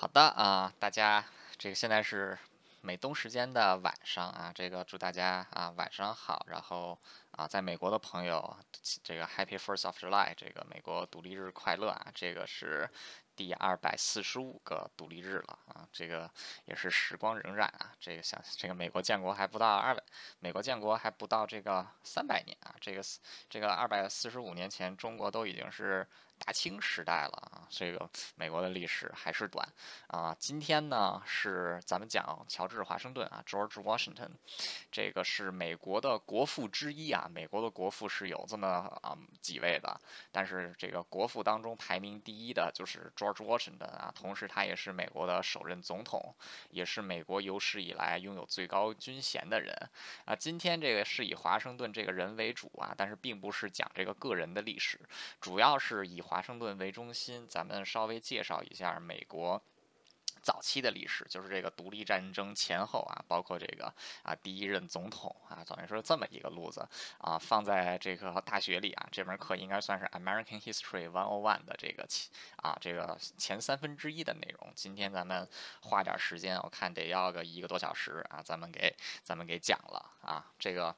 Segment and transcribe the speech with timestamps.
[0.00, 1.22] 好的啊，大家
[1.58, 2.38] 这个现在是
[2.80, 6.98] 美东时间的晚上啊，这个祝大家啊晚上好，然后
[7.40, 8.54] 啊在美国的朋友
[9.02, 12.86] 这个 Happy First of July，这个美国独立日快乐啊，这个是
[13.34, 16.30] 第二百四十五个独立日了啊，这个
[16.66, 20.02] 也是时光荏苒啊，这个想这个美国建国还不到二百，
[20.40, 23.00] 美国建国还不到这个三百年啊，这个
[23.48, 26.06] 这个二百四十五年前中国都已经是。
[26.42, 29.68] 大清时代了啊，这个美国的历史还是短
[30.06, 30.34] 啊。
[30.38, 34.30] 今天呢是咱们讲乔治华盛顿啊，George Washington，
[34.90, 37.29] 这个是美国的国父之一啊。
[37.30, 38.66] 美国的国父是有这么
[39.02, 40.00] 啊几位的，
[40.32, 44.10] 但是这个国父当中排名第一的就是 George Washington 啊。
[44.14, 46.34] 同时他也是美国的首任总统，
[46.70, 49.76] 也是美国有史以来拥有最高军衔的人
[50.24, 50.34] 啊。
[50.34, 54.98] 今天这个是以华盛顿这个人为主啊，但是并不是讲这个个人的历史，
[55.38, 56.20] 主要是以。
[56.30, 59.60] 华盛顿为中心，咱们稍微介绍一下美国
[60.42, 66.86] 早期的历史，就是这个独立战争前后啊，包括这个啊第一任总统啊，等于说这么一个路子
[67.18, 72.06] 啊，放在这个大学里啊，这门课应该算是 American History One O One 的这个
[72.56, 74.72] 啊这个前三分之一的内容。
[74.74, 75.48] 今天咱们
[75.80, 80.94] 花点时间，我看得要个一个多小时啊，咱们给咱们给讲了啊这个。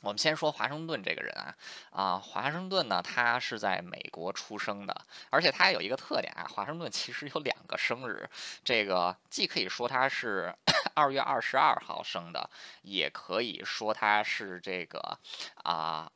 [0.00, 1.54] 我们先说华盛顿这个人啊，
[1.90, 4.94] 啊，华盛顿呢，他是在美国出生的，
[5.30, 8.28] 而且他有一个特点啊，华盛顿其实有两个生日，
[8.62, 10.54] 这个既可以说他是
[10.94, 12.48] 二月二十二号生的，
[12.82, 15.18] 也可以说他是这个
[15.64, 16.10] 啊。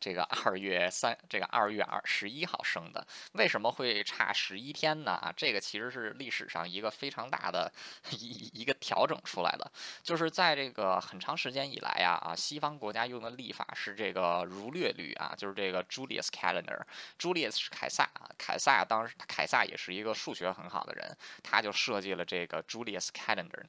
[0.00, 5.12] 这个二月三，这个二月二十一号生的，为什么会差十一天呢？
[5.12, 7.70] 啊，这个其实是历史上一个非常大的
[8.10, 9.70] 一一个调整出来的，
[10.02, 16.80] 就是在这个很长时间以来呀，啊，西方国家用的历法是这个儒略律啊，就是这个 Julius Calendar。
[17.18, 23.64] Julius 是凯撒啊，凯撒当时凯撒也是一个数学很好的人，他就设计了这个 Julius Calendar。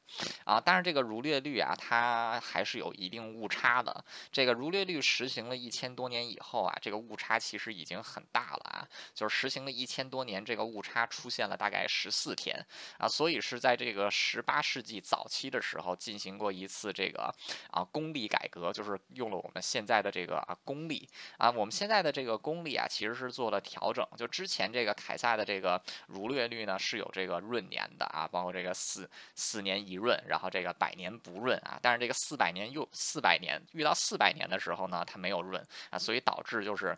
[0.46, 4.04] 啊，但是这个儒略律啊，它还是有一定误差的。
[4.31, 6.05] 这个儒略律实行了一千多。
[6.06, 12.64] 多年以后啊，这个误差其实已经很大了啊，就是实行了一千多年，这个误差出现了大概十四天
[13.00, 17.34] 啊，所以是在这个十八世纪早期的时候进行过一次这个
[17.72, 35.56] 啊公历改革，就是用了我们现在的这个啊公历啊，我们现在的这个公历啊其实是做了调整，就之前这个凯撒的这个儒略律呢是有这个闰年的啊，包括这个四四年一闰，然后这个百年不闰啊，但是这个四百年又四百年遇到四百年的时候呢，它没有闰。
[35.97, 36.97] 所以导致就是。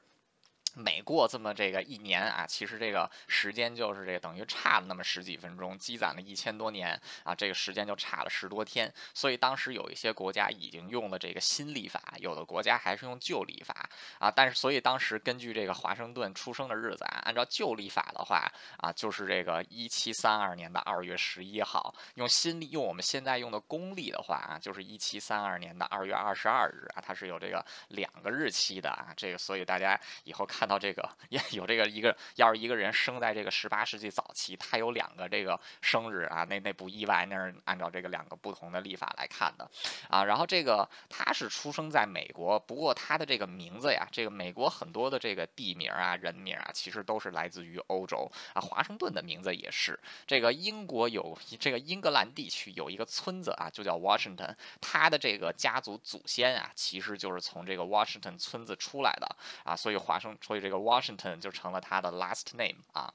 [0.78, 8.94] 每过这么这个一年啊，其实这个时间就是这个等于差了那么十几分钟，积攒了一千多年啊，这个时间就差了十多天。
[9.12, 13.90] 所以当时有一些国家已经用了这个新历法，有的国家还是用旧历法
[14.20, 14.30] 啊。
[14.30, 29.08] 但是所以当时根据这个华盛顿出生的日子啊，按照旧历法的话啊，就是这个一七三二年的二月十一号；用新历用我们现在用的公历的话啊，就是一七三二年的二月二十二日啊，它是有这个两个日期的啊。
[29.18, 30.67] 这个所以大家以后看。
[30.68, 39.70] 到这个也有这个一个，要是一个人生在这个十八世纪早期，他有两个这个生日啊，那那不意外，那是按照这个两个不同的历法来看的
[40.10, 40.24] 啊。
[40.26, 48.62] 然后这个他是出生在美国，不过他的这个名字呀，这个美国很多的这个地名啊、人名啊，其实都是来自于欧洲啊。
[48.62, 49.98] 华盛顿的名字也是。
[50.26, 60.57] 这个英国有这个英格兰地区有一个村子啊，就叫 Washington，他的这个家族祖先啊，其实就是从这个 Washington 村子出来的啊，所以华盛所以。
[60.60, 63.14] 这个 Washington 就成了他的 last name 啊。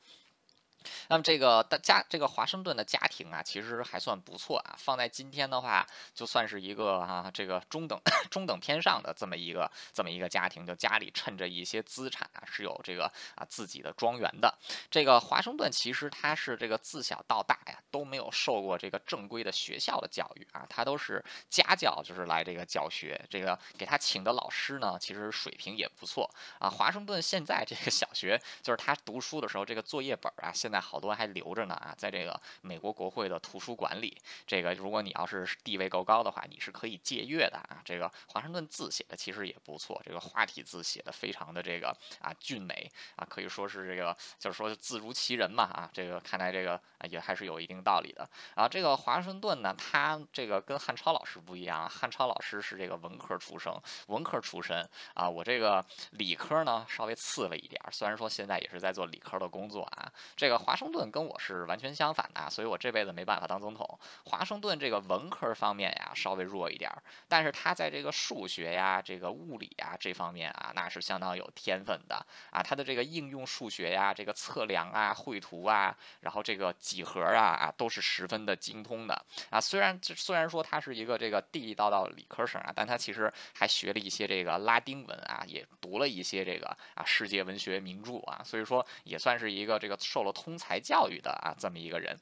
[1.09, 4.75] 那么这个大家，这个华盛顿的家庭啊，其实还算不错啊。
[4.79, 8.01] 放在今天的话，就算是一个啊，这个中等
[8.31, 13.05] 中等偏上的这么一个这么一个家庭，就家里趁着一些资产啊，是有这个
[13.35, 14.53] 啊自己的庄园的。
[14.91, 23.21] 这个华盛顿其实他是这个自小到大呀都没有受过这个正规的学校的教育啊，他都是家教，就是来这个教学。
[23.29, 26.29] 这个给他请的老师呢，其实水平也不错
[26.59, 26.71] 啊。
[26.71, 34.17] 华盛顿现在这个小学，就是他读书的时候这个作业本啊，现在好多还留着呢啊，在这个美国国会的图书馆里，
[34.47, 37.83] 这个如果你要是地位够高的话，你是可以借阅的啊。
[37.85, 45.91] 这个华盛顿字写的其实也不错，这个花体字写的非常的这个啊俊美啊，可以说是这个就是说字如其人嘛啊。
[45.93, 46.81] 这个看来这个
[47.11, 48.67] 也还是有一定道理的啊。
[48.67, 55.29] 这个华盛顿呢，他这个跟汉超老师不一样，汉超老师是这个文科出生，文科出身啊。
[55.29, 60.11] 我这个理科呢稍微次了一点，虽然说现在也是在做理科的工作啊。
[60.37, 63.99] 这个华盛顿跟我是完全相反的，所以我这辈子没办法当总统。
[64.25, 72.63] 华盛顿这个文科方面呀稍微弱一点儿，但是他在这个数学呀、这个物理呀这方面啊，那是相当有天分的啊。
[72.63, 79.61] 他的这个应用数学呀、这个测量啊、绘图啊，然后这个几何啊啊，都是十分的精通的啊。
[79.61, 92.19] 虽然虽然说他是一个这个地地道道理科生啊，但他其实还学了一些这个拉丁文啊，也读了一些这个啊世界文学名著啊，所以说也算是一个这个受了通英才教育的啊这么一个人。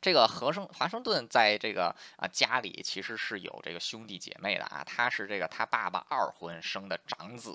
[0.00, 7.54] 这个和生华盛顿在这个啊家里其实是有这个兄弟姐妹的啊，他是这个他爸爸二婚生的长子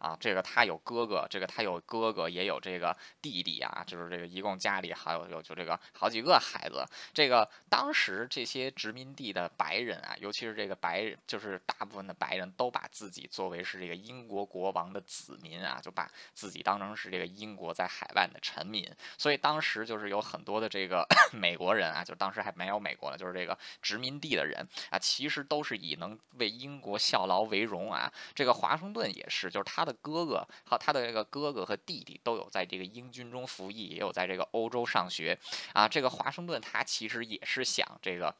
[0.00, 6.84] 啊，这个他有哥哥，这个他有哥哥也有这个弟弟啊，就是这个一共家里还有有就这个好几个孩子。
[7.14, 21.67] 这个当时这些殖民地的白人啊，尤其是这个白人，就是大部分的白人都把自己作为是这个英国国王的子民啊，就把自己当成是这个英国在海外的臣民，所以当时就是有很多的这个 美国。
[21.68, 28.10] 国人啊，就当时还没有美国呢，就是这个殖民地的人啊，其实都是以能为英国效劳为荣啊。
[28.34, 35.38] 这个华盛顿也是，就是他的哥哥和他的这个哥哥和弟弟都有在这个英军中服役，也有在这个欧洲上学
[35.74, 35.86] 啊。
[35.86, 38.34] 这个华盛顿他其实也是想这个。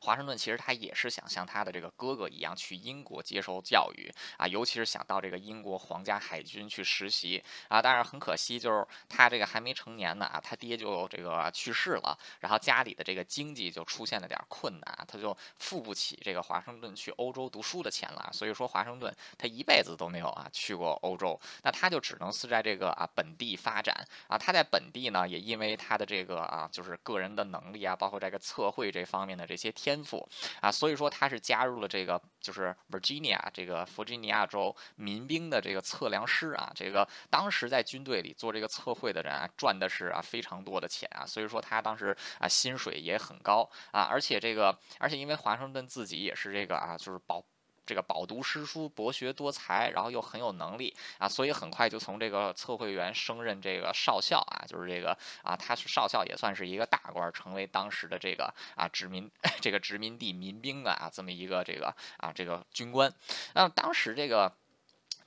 [0.00, 7.80] 华盛顿其实他也是想像他的这个哥哥一样去英国接受教育啊，尤其是想到这个英国皇家海军去实习啊。
[7.80, 18.28] 但是很可惜，就是他这个还没成年呢啊，他爹就这个去世了，然后家里的这个经济就出现了点困难，他就付不起这个华盛顿去欧洲读书的钱了。
[18.32, 23.94] 所以说，华盛顿他一辈子都没有啊去过欧洲，那他就只能是在这个啊本地发展
[24.28, 24.36] 啊。
[24.36, 29.69] 他在本地呢，也因为他的这个啊就是个人的能力啊，包括这个测绘这方面的这些。
[29.72, 30.28] 天赋
[30.60, 47.44] 啊，所以说他是加入了这个就是 Virginia 这个弗吉尼亚州民兵的这个测量师啊，这个当时在军队里做这个测绘的人啊，赚的是啊非常多的钱啊，所以说他当时啊薪水也很高啊，而且这个而且因为华盛顿自己也是这个啊就是保。
[47.90, 59.28] 这个饱读诗书、博学多才，然后又很有能力啊，所以很快就从这个测绘员升任这个少校啊，就是这个啊，他是少校，也算是一个大官，成为当时的这个啊殖民
[59.60, 63.12] 这个殖民地民兵的啊这么一个这个啊这个军官。
[63.54, 64.52] 那么当时这个。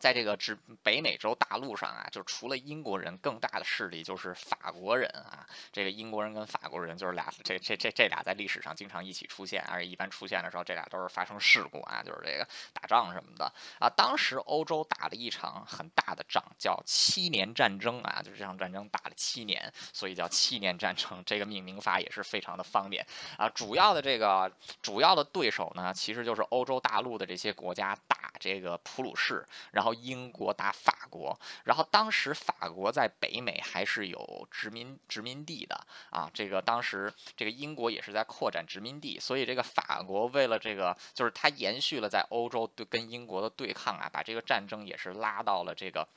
[0.03, 0.53] 在这个指
[0.83, 5.47] 北美洲大陆上啊，就除了英国人，更大的势力就是法国人啊。
[5.71, 13.45] 这个英国人跟法国人就是俩，这这这这俩在历史上经常一起出现，而且一般出现的时候，这俩都是发生事故啊，就是这个打仗什么的
[13.79, 13.89] 啊。
[13.95, 21.23] 当时欧洲打了一场很大的仗，叫七年战争啊，就是这场战争打了七年，所以叫七年战争。
[21.25, 23.07] 这个命名法也是非常的方便
[23.37, 23.47] 啊。
[23.47, 24.51] 主要的这个
[24.81, 29.92] 主要的对手呢，其实就是欧洲大陆的这些国家打这个普鲁士，然后。
[29.93, 35.79] 英国打法国，然后当时法国在北美还是有殖民殖民地的
[36.09, 36.29] 啊。
[36.33, 46.07] 这个当时这个英国也是在扩展殖民地，所以这个法国为了这个，就是它延续了在欧洲对跟英国的对抗啊，把这个战争也是拉到了这个。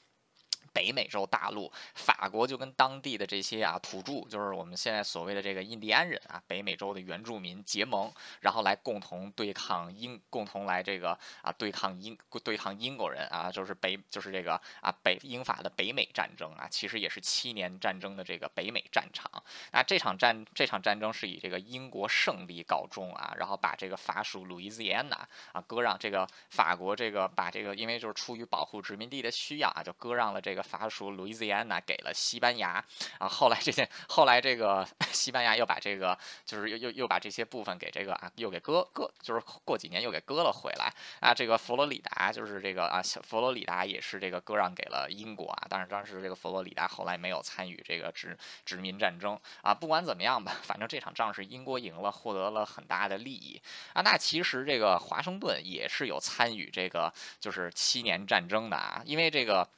[0.77, 12.15] 北美洲大陆，法国就跟当地的这些啊土著，就是我们现在所谓的这个印第安人啊，北美洲的原住民结盟，然后来共同对抗英，共同来这个啊对抗英，
[12.45, 19.31] 对抗英国人啊，就是北，就是这个啊北英法的北美战争啊，其实也是七年战争的这个北美战场。
[19.73, 25.17] 那这场战这场战争是以这个英国胜利告终啊，然后把这个法属路易斯安那
[25.53, 30.66] 啊割让，这个法国这个把这个，因为就是出于保护殖民地的需要啊，就割让了这个。
[30.67, 32.85] 法属路易斯安那给了西班牙
[33.19, 41.33] 啊，后来这些后来这个西班牙又把这个就是又又又把这些部分给这个啊又给割割，就是过几年又给割了回来啊。
[41.33, 49.73] 这个佛罗里达就是这个啊，佛罗里达也是这个割让给了英国啊，但是当时这个佛罗里达后来没有参与这个殖殖民战争啊。
[49.73, 53.61] 不管怎么样吧，反正这场仗是英国赢了，获得了很大的利益
[53.93, 54.03] 啊。
[54.03, 59.69] 那其实这个华盛顿也是有参与这个就是七年战争的啊，因为这个。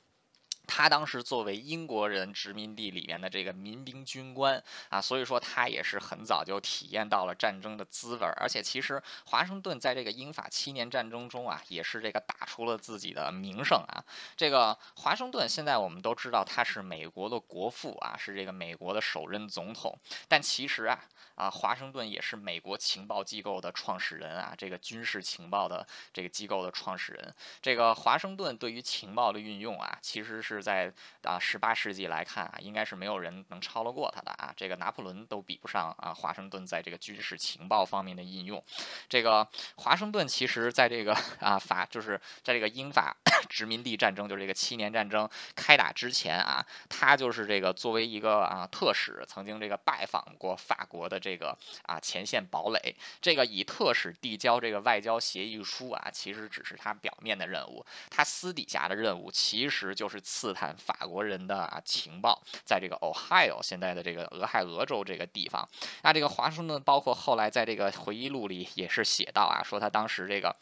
[0.69, 8.37] 他当时作为英国人殖民地里面的这个民兵军官啊，所以说他也是很早就体验到了战争的滋味儿。
[8.39, 14.05] 而且其实华盛顿在这个英法七年战争中啊，也是这个打出了自己的名声啊。
[14.37, 19.99] 这个华盛顿现在我们都知道他是美国的国父啊，是这个美国的首任总统。
[20.29, 21.03] 但其实啊
[21.35, 27.35] 啊，华盛顿也是美国情报机构的创始人啊，这个军事情报的这个机构的创始人。
[27.63, 30.58] 这个华盛顿对于情报的运用啊，其实是。
[30.59, 34.53] 是在啊十八世纪来看啊，应该是没有人能超得过他的啊。
[34.57, 38.63] 这个拿破仑都比不上啊华盛顿在这个军事情报方面的应用。
[39.09, 43.17] 这个华盛顿其实在这个啊法就是在这个英法
[43.49, 52.97] 殖民地战争，就是这个七年战争开打之前啊，他就是这个作为一个啊特使，曾经这个拜访过法国的这个啊前线堡垒。
[53.21, 65.69] 这个以特使递交这个外交协议书啊，其实只是他表面的任务，他私底下的任务其实就是刺探法国人的啊情报，在这个 Ohio 现在的这个俄亥俄州这个地方。
[66.03, 70.55] 那这个华盛顿包括后来在这个回忆录里也是写到啊，说他当时这个。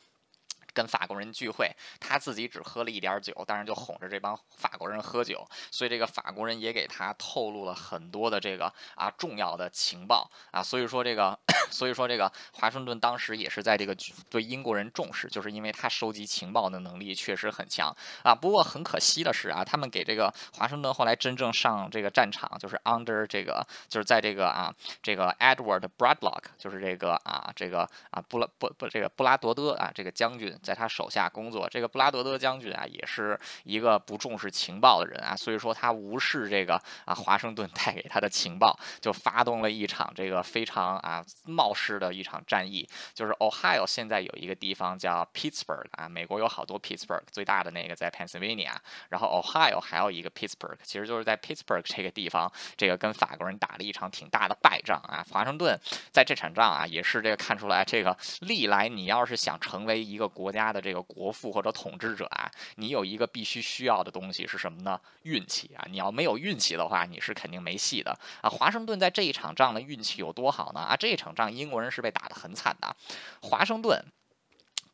[0.76, 11.38] 跟法国人聚会，他自己只喝了一点酒，但是就哄着这帮法国人喝酒，所以这个法国人也给他透露了很多的这个啊重要的情报啊，所以说这个，
[11.72, 13.96] 所以说这个华盛顿当时也是在这个
[14.28, 18.34] 对英国人重视，就是因为他收集情报的能力确实很强啊。
[18.34, 24.70] 不过很可惜的是啊，他们给这个华盛顿后来真正上这个战场，就是 under 这个就是在这个啊
[25.02, 30.54] 这个 Edward Bradlock，就是这个啊这个啊布拉布不这个布拉多德啊这个将军。
[30.66, 42.84] 在他手下工作，这个布拉德德将军啊，也是一个不重视情报的人啊，所以说他无视这个啊华盛顿带给他的情报，就发动了一场这个非常啊冒失的一场战役。
[43.14, 48.72] 就是 Ohio 现在有一个地方叫 Pittsburgh 啊，美国有好多 Pittsburgh，最大的那个在 Pennsylvania，
[49.10, 55.24] 然后 Ohio 还有一个 Pittsburgh，其实就是在 Pittsburgh 这个地方，这个跟法国人打了一场挺大的败仗啊。
[55.30, 55.78] 华盛顿
[56.10, 60.55] 在这场仗啊，也是这个看出来，这个历来你要是想成为一个国。
[60.55, 64.98] 家家的这个国父或者统治者啊，你有一个必须需要的东西是什么呢？
[65.22, 65.86] 运气啊！
[65.90, 68.48] 你要没有运气的话，你是肯定没戏的啊！
[68.48, 70.80] 华盛顿在这一场仗的运气有多好呢？
[70.80, 72.96] 啊，这一场仗英国人是被打得很惨的，
[73.42, 74.02] 华盛顿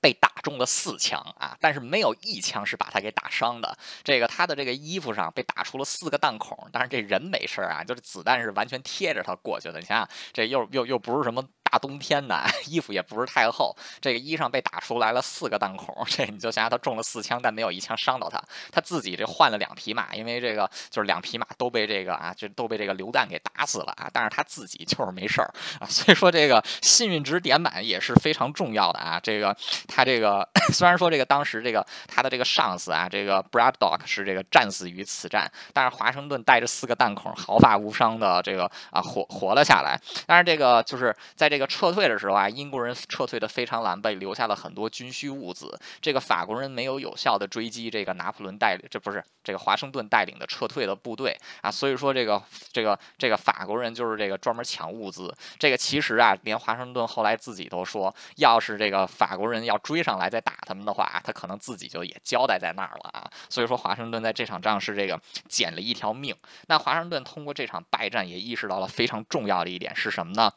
[0.00, 3.78] 被打中了四枪啊，但是没有一枪是把他给打伤的。
[4.02, 9.78] 这个他的这个衣服上被打出了四个弹孔，但是这人没事啊，就是子弹是完全贴着他过去的。
[9.78, 11.47] 你想想，这又又又不是什么。
[11.73, 18.38] 大冬天的， 衣服也不是太厚，这个衣裳被打出来了四个弹孔，这你就想想他中了四枪，但没有一枪伤到他，
[18.71, 25.50] 他自己这换了两匹马，因为这个就是两匹马都被这个啊，就都被这个榴弹给打死了啊，但是他自己就是没事儿
[25.81, 29.57] 啊，所以说这个幸运值点满也是非常重要的啊，这个
[29.88, 41.62] 他这个 虽然说这个当时这个他的这个上司啊，这个 Braddock 是这个战死于此战，但是华盛顿带着四个弹孔毫发无伤的这个啊活活了下来，但是这个就是在这个。
[41.66, 45.78] 撤退的时候啊，英国人撤退的非常狼狈，留下了很多军需物资。
[46.00, 51.71] 这个法国人没有有效的追击这个拿破仑带领，这不是这个华盛顿带领的撤退的部队啊。
[51.71, 52.42] 所以说这个
[52.73, 55.35] 这个这个法国人就是这个专门抢物资。
[55.59, 63.31] 这个其实啊，连华盛顿后来自己都说，要是这个法国人要追上来再打他们的话，他可能自己就也交代在那儿了啊。
[63.49, 66.35] 所以说华盛顿在这场仗是这个捡了一条命。
[66.69, 70.52] 那华盛顿通过这场败战也意识到了非常重要的一点是什么呢？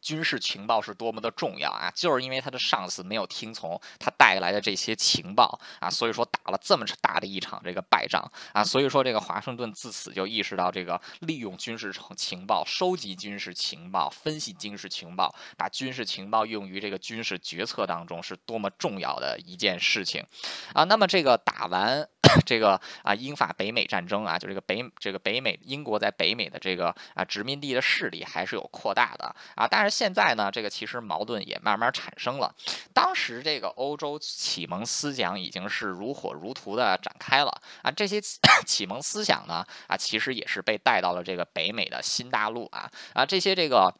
[0.00, 1.90] 军事情报是多么的重要啊！
[1.94, 8.62] 就是因为他的上司没有听从他带来的这些情报啊，所以说打了这么大的一场这个败仗啊。
[8.62, 20.24] 所以说这个华盛顿自此就意识到，这个利用军事情报、收集军事情报、分析军事情报，把军事情报用于这个军事决策当中是多么重要的一件事情
[20.72, 20.84] 啊。
[20.84, 22.08] 那么这个打完。
[22.44, 32.50] 这个啊，英法北美战争啊，就这个北这个北美英国在北美的这个啊殖民地的势力还是有扩大的啊，但但是现在呢，这个其实矛盾也慢慢产生了。
[32.94, 37.50] 当时这个欧洲启蒙思想已经是如火如荼的展开了
[37.82, 38.18] 啊，这些
[38.64, 43.94] 启 蒙思想呢啊，其实也是被带到了这个北美的新大陆啊啊，这些这个。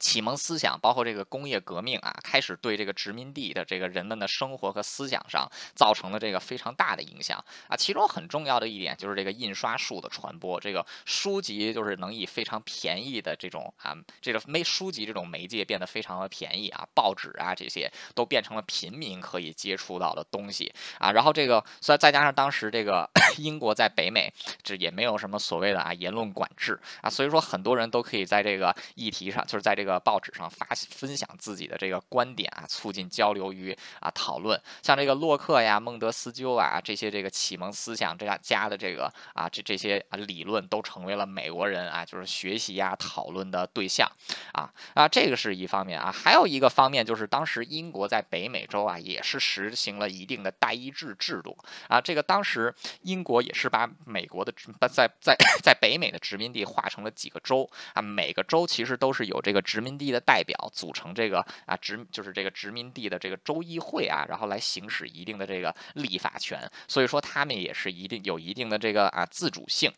[0.00, 7.38] 启蒙思想包括这个工业革命啊，开始对这个殖民地的这个人们的生活和思想上造成了这个非常大的影响
[7.68, 7.76] 啊。
[7.76, 21.12] 其中很重要的一点就是这个印刷术的传播，这个书籍就是能以非常便宜的这种啊，这个媒书籍这种媒介变得非常的便宜啊，报纸啊这些都变成了平民可以接触到的东西啊。
[21.12, 29.89] 然后这个，所以再加上当时这个 英国在北美，这也没有什么所谓的啊言论管制啊，所以说很多人都可以在这个议题上，就是在这个。
[29.98, 34.60] 报纸上发分享自己的这个观点啊，促进交流与啊讨论。
[34.82, 44.06] 像这个洛克呀、孟德斯鸠啊这些这个启蒙思想这样家的这个啊这这些理论都成为了美国人啊就是学习呀讨论的对象
[44.52, 51.56] 啊啊这个是一方面啊，还有一个方面就是当时英国在北美洲啊也是实行了一定的代议制制度
[51.88, 52.00] 啊。
[52.00, 54.52] 这个当时英国也是把美国的
[54.92, 69.90] 在在 在北美的殖民地划成了几个州啊，每个州其实都是有这个殖殖民地的代表组成这个啊殖就是这个殖民地的这个州议会啊，然后来行使一定的这个立法权，所以说他们也是一定有一定的这个啊自主性。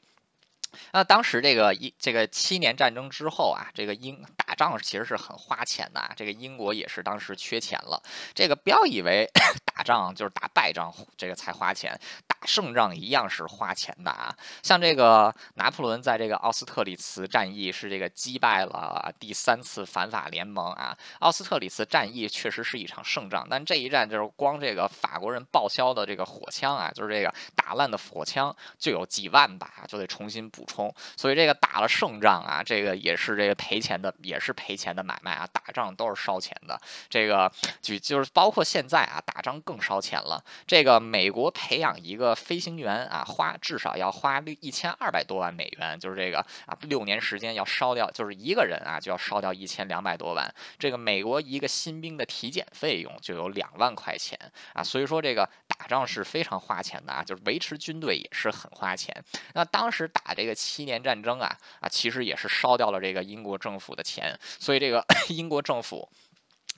[0.93, 8.01] 那当时这个一这个七年战争之后啊，这个英打仗其实是很花钱的，这个英国也是当时缺钱了。
[8.35, 9.29] 这个不要以为
[9.75, 11.99] 打仗就是打败仗，这个才花钱，
[12.45, 14.35] 胜仗一样是花钱的啊。
[14.63, 20.97] 像这个拿破仑在这个奥斯特里茨战役是这个击败了第三次反法联盟啊。
[21.21, 30.67] 奥斯特里茨战役确实是一场胜仗，但这一战就是光这个法国人报销的这个火枪啊，就是这个打烂的火枪就有几万把，就得重新补。
[30.73, 35.47] 充，所以这个打了胜仗啊，这个也是这个赔钱的，也是赔钱的买卖啊。
[35.53, 36.81] 打仗都是烧钱的，
[37.11, 40.43] 这个就就是包括现在啊，打仗更烧钱了。
[40.67, 50.49] 这个美国培养一个飞行员啊，花至少要花六一千二百多万美元，就是这个啊，六年时间要烧掉，就是一个人啊就要烧掉一千两百多万。
[50.79, 54.39] 这个美国一个新兵的体检费用就有两万块钱
[54.73, 59.15] 啊，所以说这个打仗是非常花钱的啊，就是维持军队也是很花钱。
[59.55, 60.57] 那当时打这个。
[60.62, 66.09] 七年战争啊啊，其实也是烧掉了这个英国政府的钱，所以这个 英国政府。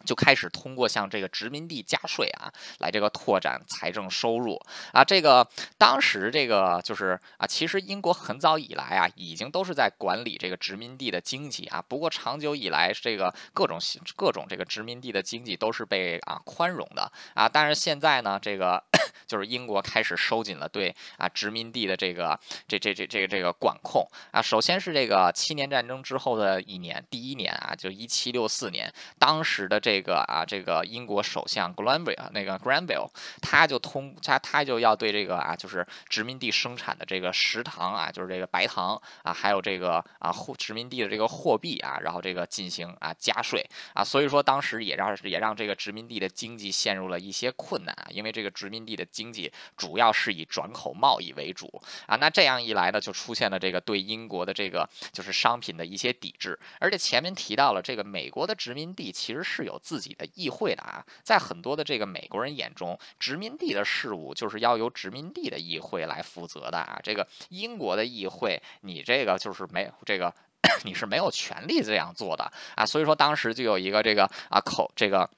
[0.04, 4.60] 就开始通过向这个殖民地加税啊，来这个拓展财政收入
[4.92, 5.04] 啊。
[5.04, 5.46] 这个
[5.78, 11.82] 当时这个就是啊，其实英国很早以来啊，已经都是在管理这个殖民地的经济啊。
[11.88, 13.78] 不过长久以来，这个各种
[14.16, 17.48] 各种这个殖民地的经济都是被啊宽容的啊。
[17.48, 18.82] 但是现在呢，这个
[19.26, 24.40] 就是英国开始收紧了对啊殖民地的这个这这这这个这个管控啊。
[24.40, 30.04] 首先是这个七年战争之后的一年，第一年啊，就一七六四年，当时的这。
[30.04, 33.08] 个啊，这个英国首相 Granville 那个 Granville，
[33.40, 59.80] 他就通他他就要对这个啊，就是殖民地生产的这个食糖啊，就是这个白糖啊，还有这个啊货殖民地的这个货币啊，然后这个进行啊加税啊，所以说当时也让也让这个殖民地的经济陷入了一些困难啊，因为这个殖民地的经济主要是以转口贸易为主啊，那这样一来呢，就出现了这个对英国的这个就是商品的一些抵制，而且前面提到了这个美国的殖民地其实是有。
[59.84, 66.98] 自己的议会的啊，在很多的这个美国人眼中，殖民地的事务就是要由殖民地的议会来负责的啊。
[67.02, 70.34] 这个英国的议会，你这个就是没这个，
[70.86, 72.86] 你是没有权利这样做的啊。
[72.86, 75.28] 所以说，当时就有一个这个啊口这个。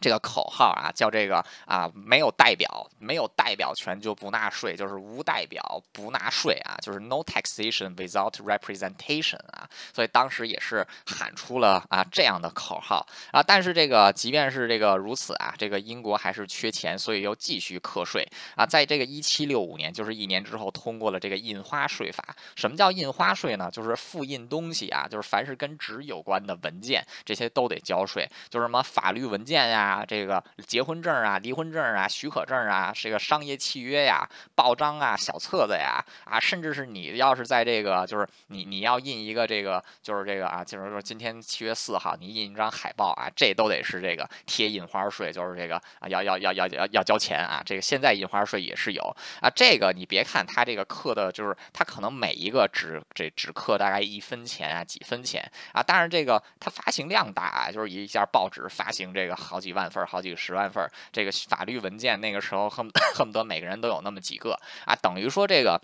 [0.00, 13.42] 这个口号啊，叫这个啊，没有代表，没有代表权就不纳税，就是无代表不纳税啊，就是 no taxation without representation 啊，所以当时也是喊出了啊这样的口号啊。
[13.42, 18.66] 但是这个即便是这个如此啊，这个英国还是缺钱，所以又继续课税啊。
[18.66, 22.24] 在这个一七六五年，就是一年之后，通过了这个印花税法。
[22.54, 23.70] 什么叫印花税呢？
[23.70, 29.87] 就是复印东西啊，就是凡是跟纸有关的文件，这些都得交税，就是什么法律文件呀。
[29.88, 47.62] 啊这个结婚证啊、离婚证啊、许可证啊，这个商业契约呀、报章啊、小册子呀，啊，甚至是你要是在这个，就是你你要印一个这个，就是这个啊，就是说今天七月四号你印一张海报啊，这都得是这个贴印花税，就是这个啊，要要要要要要交钱啊。
[47.64, 49.02] 这个现在印花税也是有
[49.40, 49.48] 啊。
[49.54, 59.77] 这个你别看它这个刻的，就是它可能每一个只这只刻大概一分钱啊、几分钱啊，但是这个它发行量大啊，就是一下报纸发行这个好几万。
[59.78, 65.80] 万份好几十万份这个法律文件，那个时候恨 恨不得每个人都有那么几个啊，等于说这个。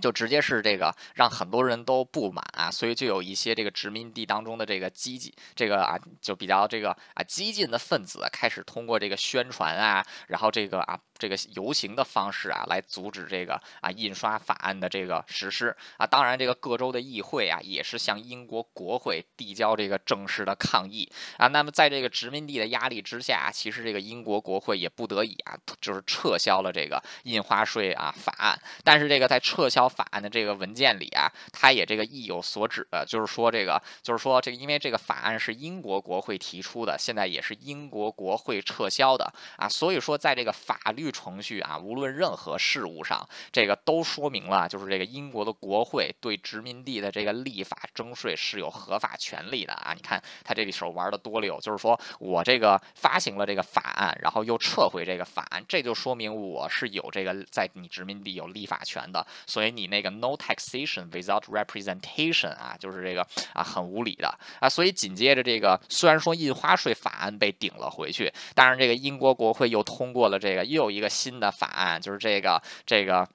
[0.00, 16.06] 就直接是这个让很多人都不满啊，所以就有一些这个殖民地当中的这个激进，这个啊就比较这个啊激进的分子开始通过这个宣传啊，然后这个啊这个游行的方式啊来阻止这个啊印刷法案的这个实施啊。
[16.06, 21.46] 当然，这个各州的议会啊也是向英国国会递交这个正式的抗议啊。
[21.48, 28.58] 那么在这个殖民地的压力之下，其实这个英国国会也不得已啊，就是撤销了这个印花税啊法案。
[28.84, 49.94] 但是这个在撤销法案的这个文件里啊，他也这个意有所指的，就是说这个，就是说这个，因为这个法案是英国国会提出的，现在也是英国国会撤销的啊，所以说在这个法律程序啊，无论任何事务上，这个都说明了，就是这个英国的国会对殖民地的这个立法征税是有合法权利的啊。
[49.94, 59.68] 你看他这里手玩的多溜，就是说我这个发行了这个法案，然后又撤回这个法案，这就说明我是有这个在你殖民地有立法权的，所以。
[59.78, 64.26] 你那个 no taxation without representation 啊，就是这个啊很无理的
[64.58, 73.26] 啊，所以紧接着这个虽然说印花税法案被顶了回去，但是这个英国国会又通过了这个又一一个新的法案，就是这个这个。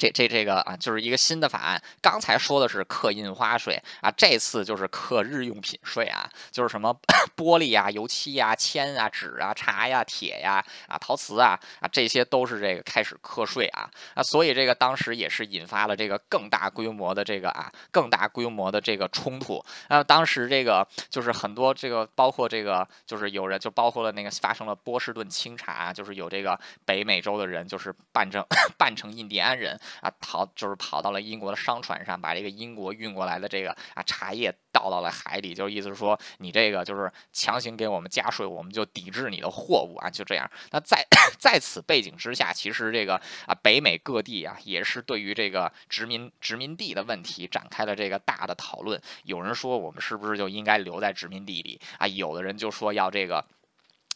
[0.00, 1.82] 这这这个啊，就是一个新的法案。
[2.00, 6.98] 刚才说的是刻印花税啊，这次就是刻日用品税啊，就是什么
[7.36, 20.02] 玻璃啊、油漆啊、铅啊、纸啊、茶呀、铁呀、啊陶瓷啊啊，这些都是这个开始课税啊啊，所以这个当时也是引发了这个更大规模的这个啊更大规模的这个冲突啊。
[20.02, 28.42] 当时这个就是很多这个包括这个就是有人就包括了那个发生了波士顿清查，就是有这个北美洲的人就是扮成
[28.78, 29.78] 扮成印第安人。
[30.00, 40.50] 啊，逃就是跑到了英国的商船上，把这个英国运过来的这个啊茶叶倒到了海里，就意思是说你这个就是强行给我们加税，我们就抵制你的货物啊，就这样。
[40.70, 41.06] 那在
[41.38, 43.14] 在此背景之下，其实这个
[43.46, 49.00] 啊北美各地啊也是对于这个殖民殖民地的问题展开了这个大的讨论。
[49.24, 52.06] 有人说我们是不是就应该留在殖民地里啊？
[52.06, 53.44] 有的人就说要这个。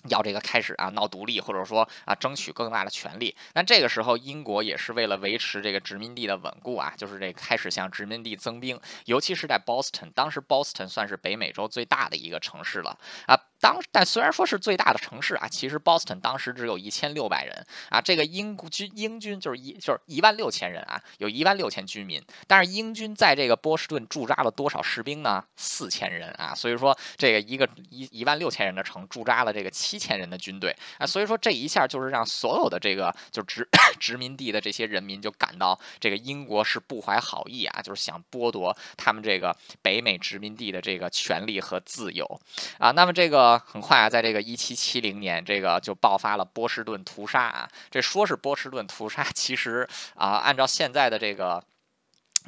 [0.09, 3.35] 要这个开始啊闹独立，或者说啊争取更大的权利。
[3.55, 13.39] 那这个时候，英国也是为了维持这个殖民地的稳固啊，就是这开始向殖民地增兵，尤其是在 Boston，当时 Boston 算是北美洲最大的一个城市了啊。
[13.65, 17.99] 当但虽然说是最大的城市啊，其实 Boston 当时只有一千六百人啊。
[17.99, 22.23] 这个英军英军就是一就是一万六千人啊，有一万六千居民。
[22.47, 25.43] 但是英军在这个波士顿驻扎了多少士兵呢？
[25.57, 26.55] 四千人啊。
[26.55, 31.07] 所以说这个一个一一万六千人的城驻扎了这个七千人的军队啊。
[31.07, 33.67] 所以说这一下就是让所有的这个就殖
[33.99, 42.29] 殖民地的这些人民就感到这个英国是不怀好意啊，就是想剥夺他们这个北美殖民地的这个权利和自由
[42.77, 42.91] 啊。
[42.91, 43.54] 那么这个。
[43.59, 47.69] 很快啊，在这个一七七零年，这个就爆发了波士顿屠杀啊。
[47.91, 51.63] 这说是波士顿屠杀，其实啊，按照现在的这个。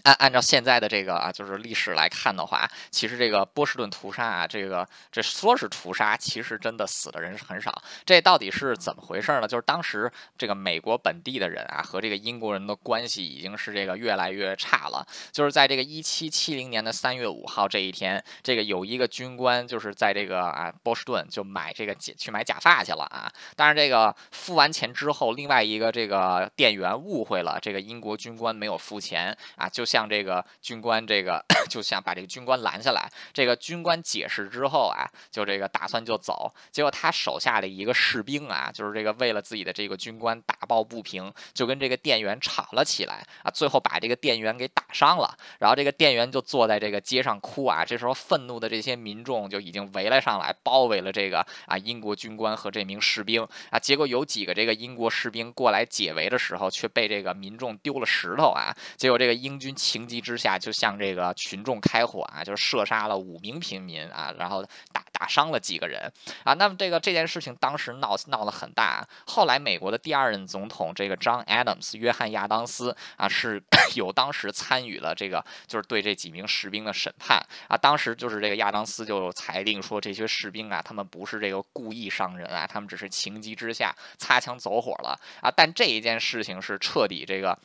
[0.02, 7.82] 按按照现在的这个啊，就是历史来看的话，其实这个波士顿屠杀啊，这个这说是屠杀，其实真的死的人是很少。
[8.04, 9.48] 这到底是怎么回事呢？
[9.48, 15.04] 就是当时这个美国本地的人啊，和这个英国人的关系已经是这个越来越差了。
[15.32, 23.32] 就是在这个一七七零年的三月五号这一天，这个有一个军官就是在这个啊波士顿就买这个去买假发去了啊。
[23.56, 29.85] 但是这个付完钱之后，另外一个这个店员误会了这个英国军官没有付钱啊，就。
[29.86, 33.08] 向这个军官，这个 就想把这个军官拦下来。
[33.32, 36.52] 这个军官解释之后啊，就这个打算就走。
[36.72, 43.50] 结果他手下的一个士兵啊，就是这个为了自己的这个军官打抱不平，就跟这个店员吵了起来啊。
[43.50, 45.36] 最后把这个店员给打伤了。
[45.60, 47.84] 然后这个店员就坐在这个街上哭啊。
[47.84, 53.78] 这时候愤怒的这些民众就已经围了上来，包围了这个啊英国军官和这名士兵啊。
[53.78, 58.74] 结果有几个这个英国士兵过来解围的时候，却被这个民众丢了石头啊。
[58.96, 59.75] 结果这个英军。
[59.76, 66.10] 情急之下，就向这个群众开火啊，就射杀了五名平民啊，然后打打伤了几个人
[66.42, 66.54] 啊。
[66.54, 69.06] 那么这个这件事情当时闹闹得很大。
[69.26, 73.62] 后来美国的第二任总统这个 John Adams 约翰亚当斯啊，是
[73.94, 77.76] 有当时参与了这个就是对这几名士兵的审判啊。
[77.76, 85.50] 当时就是这个亚当斯就裁定说，这些士兵啊，他们不是这个故意伤人啊，他们只是情急之下擦枪走火了啊。
[85.54, 87.58] 但这一件事情是彻底这个。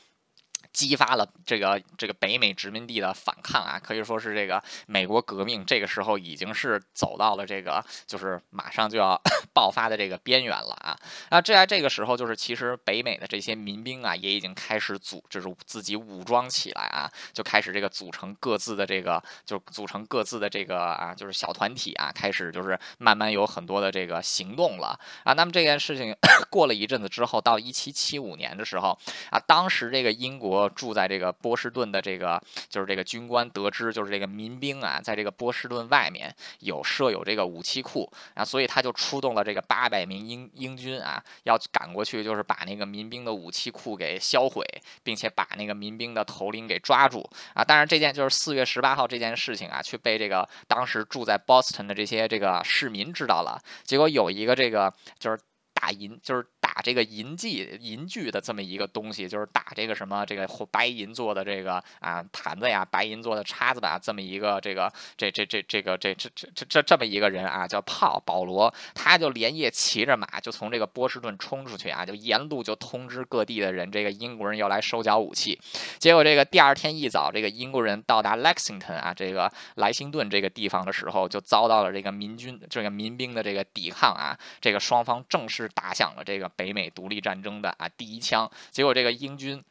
[0.74, 9.22] 激发了这个这个北美殖民地的反抗啊，可以说是这个美国革命这个时候已经是走到了这个就是马上就要
[9.54, 10.98] 爆发的这个边缘了啊。
[11.30, 25.34] 那这在这个时候，就是其实北美的这些民兵啊，也已经开始组，就是自己武装起来啊，就开始这个组成各自的这个，就组成各自的这个啊，就是小团体啊，开始就是慢慢有很多的这个行动了啊。
[25.34, 26.16] 那么这件事情
[26.50, 28.98] 过了一阵子之后，到一七七五年的时候
[29.32, 30.61] 啊，当时这个英国。
[30.70, 44.66] 住在这个波士顿的这个就是这个军官得知，就是这个民兵啊，在这个波士顿外面有设有这个武器库啊，所以他就出动了这个八百名英英军啊，要赶过去，就是把那个民兵的武器库给销毁，
[45.04, 47.64] 并且把那个民兵的头领给抓住啊。
[47.64, 53.62] 当然这件就是四月十八号这件事情啊，却被这个当时住在 Boston 的这些这个市民知道了。
[53.84, 55.40] 结果有一个这个就是
[55.74, 56.48] 打银就是。
[56.74, 75.60] 打这个银器银具的这么一个东西，就是打这个什么这个白银做的这个啊盘子呀，白银做的叉子吧，这么一个这个这这这这个这这这这这这么一个人啊，叫炮保罗，他就连夜骑着马就从这个波士顿冲出去啊，就沿路就通知各地的人，这个英国人要来收缴武器。
[76.00, 86.50] 结果这个第二天一早，这个英国人到达 Lexington 啊，这个莱辛顿这个地方的时候，就遭到了这个民军这个民兵的这个抵抗啊，这个双方正式打响了这个。
[86.62, 89.64] 北美独立战争的啊第一枪，结果这个英军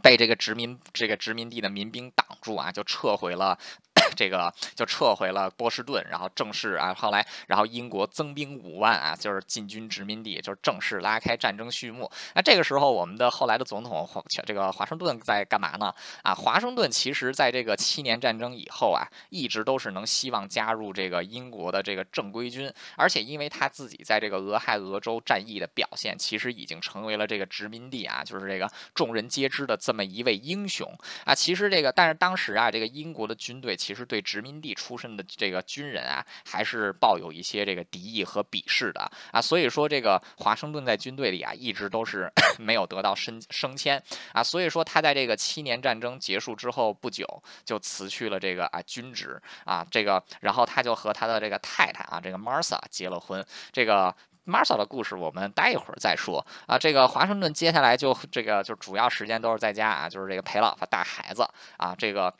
[0.00, 3.58] 被这个殖民这个殖民地的民兵挡住啊，就撤回了
[4.16, 12.10] 这个就撤回了波士顿，然后正式啊，后来然后英国增兵五万啊，就是进军殖民地，就是正式拉开战争序幕。
[12.34, 15.92] 那这个时候，我们的后来的总统华这个华盛顿在干嘛呢？
[16.22, 30.90] 啊，华盛顿其实在这个七年战争以后啊，一直都是能希望加入这个英国的这个正规军，而且因为他自己在这个俄亥俄州战役的表现，其实已经成为了这个殖民地啊，就是这个众人皆知的这么一位英雄
[31.24, 31.34] 啊。
[31.34, 39.42] 其实这个，但是当时啊，这个英国的军队其实对殖民地出身的这个军人啊，还是抱有一些这个敌意和鄙视的啊。
[39.42, 44.00] 所以说，这个华盛顿在军队里啊，一直都是 没有得到升升迁
[44.32, 44.40] 啊。
[44.40, 47.26] 所以说，他在这个七年战争结束之后不久，
[47.64, 49.84] 就辞去了这个啊军职啊。
[49.90, 53.44] 这个，然后他就和他的这个太太啊，这个 Martha 结了婚。
[53.72, 54.14] 这个
[54.46, 56.78] Martha 的故事我们待一会儿再说啊。
[56.78, 61.42] 这个华盛顿接下来就这个就主要时间都是在家啊，就是这个陪老婆带孩子
[61.78, 61.96] 啊。
[61.98, 62.32] 这个。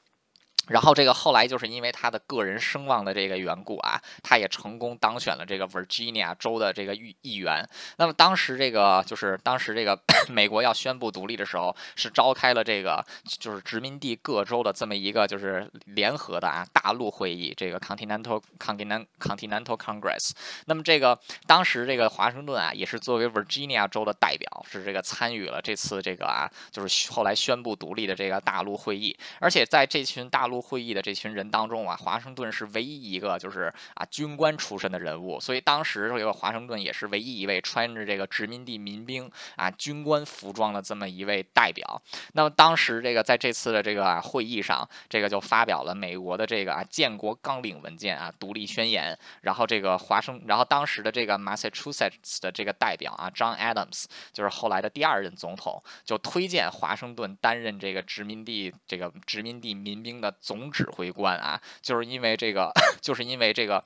[0.68, 7.68] 然后这个后来就是因为他的个人声望的这个缘故啊，他也成功当选了这个 Virginia 州的这个议议员。
[7.96, 9.98] 那么当时这个就是当时这个
[10.30, 20.30] 美国要宣布独立的时候，是召开了这个就是殖民地各州的这么一个就是联合的啊大陆会议，这个 Continental Continental Continental Congress。
[20.66, 29.16] 那么这个当时这个华盛顿啊，也是作为 Virginia 州的代表，是这个参与了这次这个啊就是后来宣布独立的这个大陆会议。
[29.40, 42.02] 而且在这群大陆陆会议的这群人当中啊，华盛顿是唯一一个就是啊军官出身的人物，所以当时这个华盛顿也是唯一一位穿着这个殖民地民兵啊军官服装的这么一位代表。
[42.34, 49.18] 那么当时这个在这次的这个会议上，这个就发表了美国的这个啊建国纲领文件啊独立宣言。
[49.40, 60.36] 然后这个华盛，然后当时的这个 Massachusetts 的这个代表啊 John Adams 就是后来的第二任总统，就推荐华盛顿担任这个殖民地这个殖民地民兵的。
[60.42, 63.82] 总指挥官啊，就是因为这个， 就是因为这个，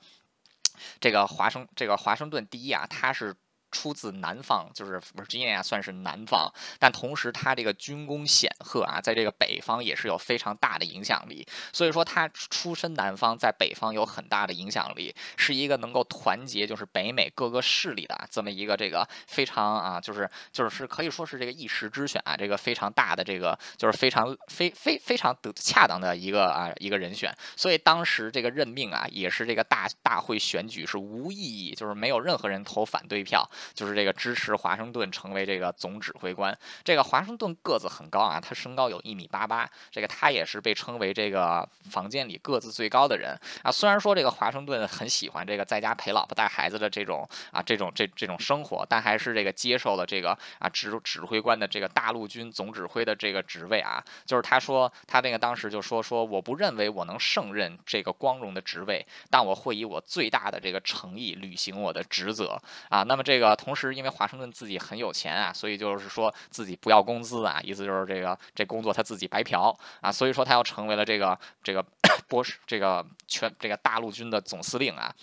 [0.99, 3.33] 这个华盛这个华盛顿第一啊，他是。
[3.71, 11.45] 出自南方，就是 Virginia 算是南方，但同时他这个军功显赫啊，在这个北方也是有非常大的影响力。
[11.73, 27.35] 所以说他出身南方，在北方有很大的影响力，是一个能够团结就是北美各个势力的这么一个这个非常啊，就是就是是可以说是这个一时之选啊，这个非常大的这个就是非常非非非常得恰当的一个啊一个人选。
[27.55, 33.49] 所以当时这个任命啊，也是这个大大会选举是无意义，就是没有任何人投反对票。
[33.73, 36.57] 就是这个支持华盛顿成为这个总指挥官。
[36.83, 39.69] 这个华盛顿个子很高啊，他身高有一米八八。
[39.91, 43.71] 这个他也是被称为这个房间里个子最高的人啊。
[43.71, 54.03] 虽然说这个华盛顿很喜欢这个在家陪老婆带孩子的这种啊这种这这种生活，但还是这个接受了这个啊指指挥官的这个大陆军总指挥的这个职位啊。
[54.25, 63.03] 就是他说他那个当时就说说我不认为我能胜任这个光荣的职位，但我会以我最大的这个诚意履行我的职责啊。
[63.03, 63.46] 那么这个。
[63.55, 71.85] 同时，因为华盛顿自己很有钱啊，所以就是说自己不要工资啊，意思就是这个这工作他自己白嫖啊，所以说他要成为了这个这个
[72.27, 75.13] 波士这个全这个大陆军的总司令啊。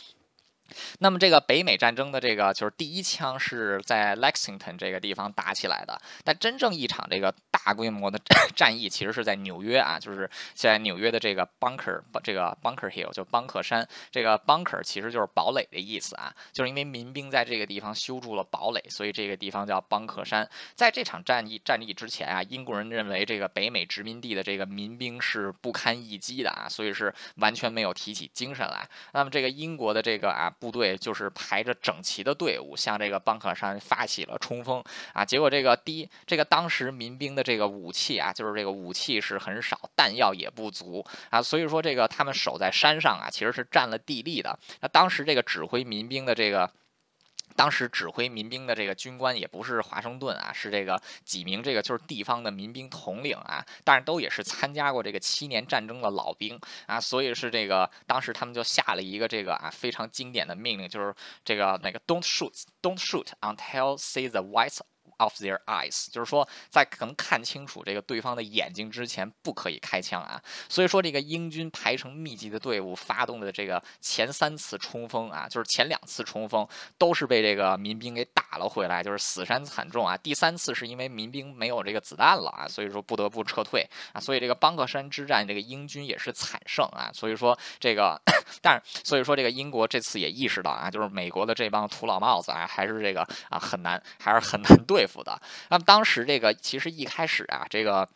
[0.99, 8.19] 那么这个北美战争的这个就是第一枪是在 Lexington 这个地方打起来的，但真正一场这个大规模的
[8.57, 20.49] 战役其实是在纽约啊，就是在纽约的这个 Bunker 这个 Bunker Hill 就邦克山，这个 Bunker 其实就是堡垒的意思啊，就是因为民兵在这个地方修筑了堡垒，所以这个地方叫邦克山。
[20.75, 28.89] 在这场战役战役之前啊，英国人认为这个北美殖民地的这个民兵是不堪一击的啊，所以是完全没有提起精神来。
[29.13, 30.53] 那么这个英国的这个啊。
[30.59, 35.25] 部队就是排着整齐的队伍，向这个邦克山发起了冲锋啊！
[35.25, 44.59] 结果这个第一，这个当时民兵的这个武器啊，就是这个武器是很少，弹药也不足啊，所以说这个他们守在山上啊，其实是占了地利的。
[44.81, 46.71] 那当时这个指挥民兵的这个。
[47.57, 61.15] 当时指挥民兵的这个军官也不是华盛顿啊，是这个几名这个就是地方的民兵统领啊，但是都也是参加过这个七年战争的老兵啊，所以是这个当时他们就下了一个这个啊非常经典的命令，就是
[61.45, 64.79] 这个那个 Don't shoot, don't shoot until see the white
[65.19, 70.43] Of their eyes，就是说，在能看清楚这个对方的眼睛之前，不可以开枪啊。
[70.69, 76.67] 所以说，这个英军排成密集的队伍，发动的这个前三次冲锋啊，就是前两次冲锋
[76.99, 80.17] 都是被这个民兵给打了回来，就是死伤惨重啊。
[80.17, 84.21] 第三次是因为民兵没有这个子弹了啊，所以说不得不撤退啊。
[84.21, 87.11] 所以这个邦克山之战，这个英军也是惨胜啊。
[87.15, 88.21] 所以说这个，
[88.61, 95.04] 但是所以说这个英国这次也意识到啊，就是美国的这帮土老帽子啊，还是这个啊很难，还是很难 对。
[95.05, 95.39] 对付的，
[95.69, 98.09] 那么当时这个其实一开始啊，这个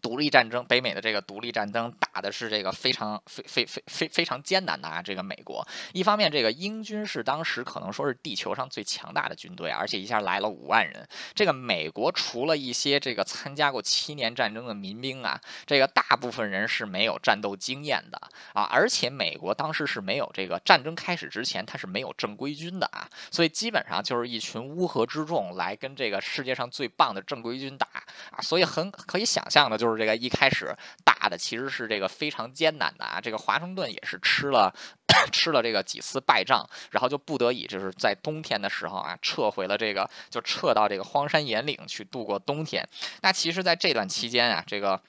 [0.00, 5.02] 独立战争，北美的这个独立战争打的是这个非常非非非非非常艰难的啊！
[5.02, 11.06] 这个美国，一方面这个英军是当时可能说是地球上最强大的军队，而且一下来了五万人。
[11.34, 18.20] 这个美国除了一些这个参加过七年战争的民兵啊，这个大部分人是没有战斗经验的
[18.52, 27.86] 啊，而且美国当时是没有这个战争开始之前，它是没有正规军的啊，所以基本上就是一群乌合之众来跟这个世界上最棒的正规军打
[28.30, 29.88] 啊，所以很可以想象的就。
[29.88, 34.70] 是这个一开始打的其实是这个非常艰难的啊，这个华盛顿也是吃了
[35.32, 42.86] 吃了这个几次败仗，然后就不得已就是在冬天的时候啊，撤回了这个就撤到这个荒山野岭去度过冬天。
[43.22, 45.00] 那其实，在这段期间啊，这个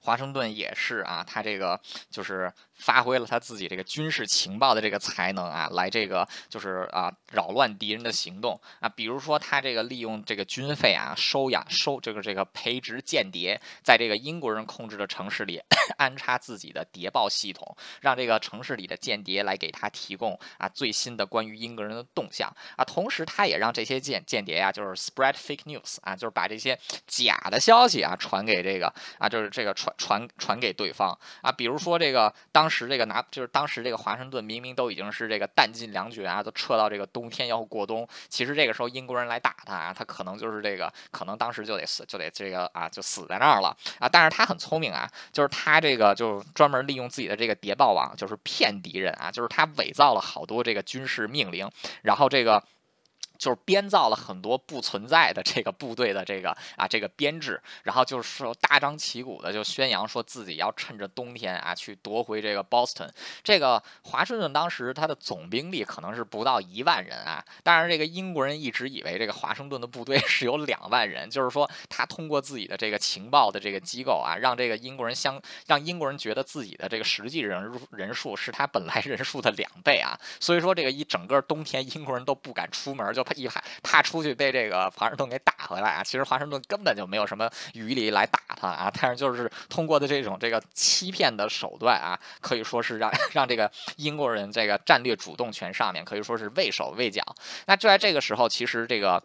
[0.00, 2.52] 华盛顿也是啊，他这个就是。
[2.78, 15.60] 发挥了他自己这个军事情报的这个才能啊，来这个就是啊扰乱敌人的行动啊，比如说他这个利用这个军费啊收养收这个这个培植间谍，在这个英国人控制的城市里
[15.96, 32.68] 安插自己的谍报系统，让这个城市里的间谍来给他提供啊最新的关于英国人的动向啊，同时他也让这些间间谍呀就是 spread fake news 啊，就是把这些假的消息啊传给这个啊就是这个传传传给对方啊，比如说这个当。
[32.68, 38.06] 当时这个拿就是当时这个华盛顿明明都已经是这个弹尽粮绝啊，都撤到这个冬天要过冬。
[38.28, 44.06] 其实这个时候英国人来打他啊，他可能就是这个可能当时就得死就得这个啊就死在那儿了啊。
[44.06, 51.70] 但是他很聪明啊，就是他他这个就专门利用自己的这个谍报网，就是骗敌人啊，就是他伪造了好多这个军事命令，
[52.02, 52.64] 然后这个。
[53.38, 63.08] 就是编造了很多不存在的这个部队的这个啊这个编制，然后就是说大张旗鼓的就宣扬说自己要趁着冬天啊去夺回这个 Boston。
[63.44, 83.24] 这个华盛顿当时他的总兵力可能是不到一万人啊，但是这个英国人一直以为这个华盛顿的部队 是有两万人，就是说他通过自己的这个情报的这个机构啊，让这个英国人相让英国人觉得自己的这个实际人人数是他本来人数的两倍啊，所以说这个一整个冬天英国人都不敢出门就。
[83.28, 86.02] 他一怕怕出去被这个华盛顿给打回来啊！
[86.02, 88.90] 其实华盛顿根本就没有什么余力来打他啊！
[89.00, 97.22] 但是就是通过的这种这个欺骗的手段啊，可以说是让 让这个英国人这个战略主动权上面可以说是畏手畏脚。
[97.66, 99.22] 那就在这个时候，其实这个。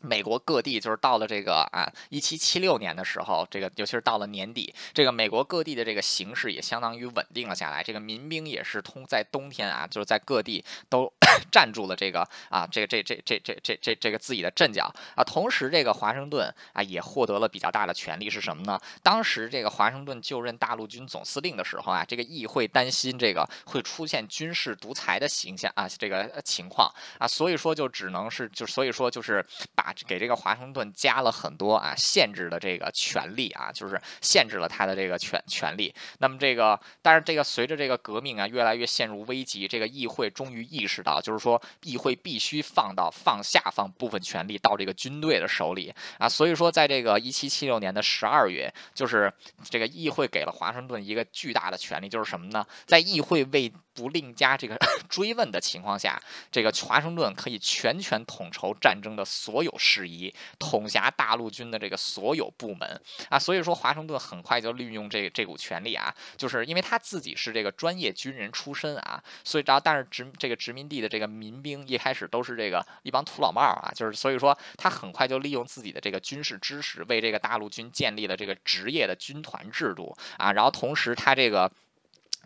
[0.00, 7.82] 美国各地就是到了这个啊，一七七六年的时候，这个尤其是到了年底，这个美国各地的这个形势也相当于稳定了下来。
[7.82, 11.12] 这个民兵也是通在冬天啊，就是在各地都
[11.50, 15.24] 站住了这个啊，这个这这这这这这这个自己的阵脚啊。
[15.24, 18.80] 同时，这个华盛顿啊也获得了比较大的权力，是什么呢？
[19.02, 29.87] 当时这个华盛顿就任大陆军总司令的时候啊，这个议会担心这个会出现军事独裁的形象啊，这个情况啊，所以说就只能是就所以说就是把。
[30.06, 35.94] 给这个华盛顿加了很多啊限制的这个权利啊，就是限制了他的这个权权利。
[36.18, 46.28] 那么这个，但是这个随着这个革命啊越来越陷入危机，这个议会终于意识到，就是说议会必须放到放下放部分权力到这个军队的手里啊。
[46.28, 49.32] 所以说，在这个一七七六年的十二月，就是
[49.68, 52.66] 这个议会给了华盛顿一个巨大的权利，就是什么呢？
[52.86, 54.76] 在议会为不另加这个
[55.10, 63.36] 追问的情况下，这个华盛顿可以全权统筹战争的所有事宜，统辖大陆军的这个所有部门啊。
[63.36, 81.68] 所以说，华盛顿很快就利用这这股权力啊，就是因为他自己是这个专业军人出身啊，所以然后但是殖这个殖民地的这个民兵一开始都是这个一帮土老帽啊，就是所以说他很快就利用自己的这个军事知识，为这个大陆军建立了这个职业的军团制度啊，然后同时他这个。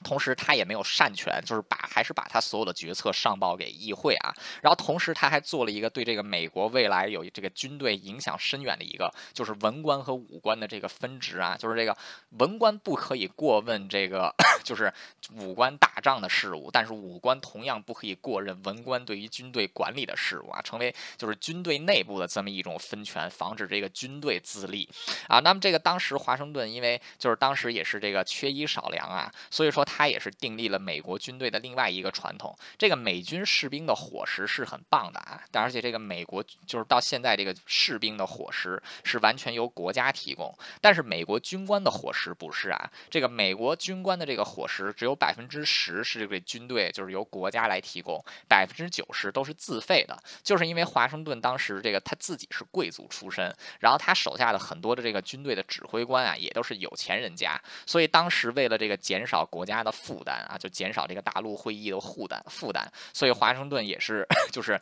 [0.03, 4.35] 同时，他也没有擅权，就是把还是把他所有的决策上报给议会啊。
[4.61, 11.57] 然后，同时他还做了一个对这个美国未来有这个军队影响深远的一个，就是文官和武官的这个分职啊。
[11.57, 11.97] 就是这个
[12.39, 14.35] 文官不可以过问这个，
[14.65, 14.93] 就是
[15.37, 20.61] 武官打仗的事务，但是武官同样不可以过任文官对于军队管理的事务啊。
[20.63, 24.89] 成为就是军队内部的这么一种分权，防止这个军队自立
[25.29, 25.39] 啊。
[25.41, 29.83] 那么这个当时华盛顿因为就是当时也是这个缺衣少粮啊，所以说。
[29.95, 59.82] 他也是订立了美国军队的另外一个传统，这个美军士兵的伙食是很棒的啊，但而且这个美国就是到现在这个士兵的伙食是完全由国家提供，但是美国军官的伙食不是啊，这个美国军官的这个伙食只有百分之十是这个军队就是由国家来提供，百分之九十都是自费的，就是因为华盛顿当时这个他自己是贵族出身，然后他手下的很多的这个军队的指挥官啊也都是有钱人家，所以当时为了这个减少国家。
[59.83, 64.81] 的负担啊，就减少这个大陆会议的负担负担，所以华盛顿也是 就是。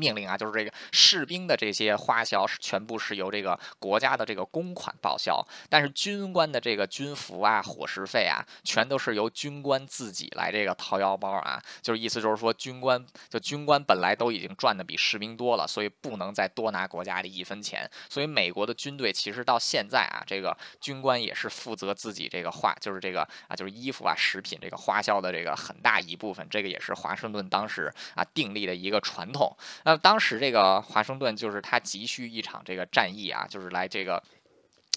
[0.00, 11.62] 命令啊，就是这个士兵的这些花销是全部是由这个国家的这个公款报销，但是军官的这个军服啊、伙食费啊，全都是由军官自己来这个掏腰包啊。
[11.82, 17.88] 就是意思就是说，军官就军官本来都已经赚的比士兵多了，所以不能再多拿国家的一分钱。
[18.08, 26.46] 所以美国的军队其实到现在啊，这个军官也是负责自己这个花，就是这个啊，就是衣服啊、食品这个花销的这个很大一部分。
[26.48, 29.56] 这个也是华盛顿当时啊订立的一个传统。
[29.90, 34.22] 那当时这个华盛顿就是他急需一场这个战役啊，就是来这个。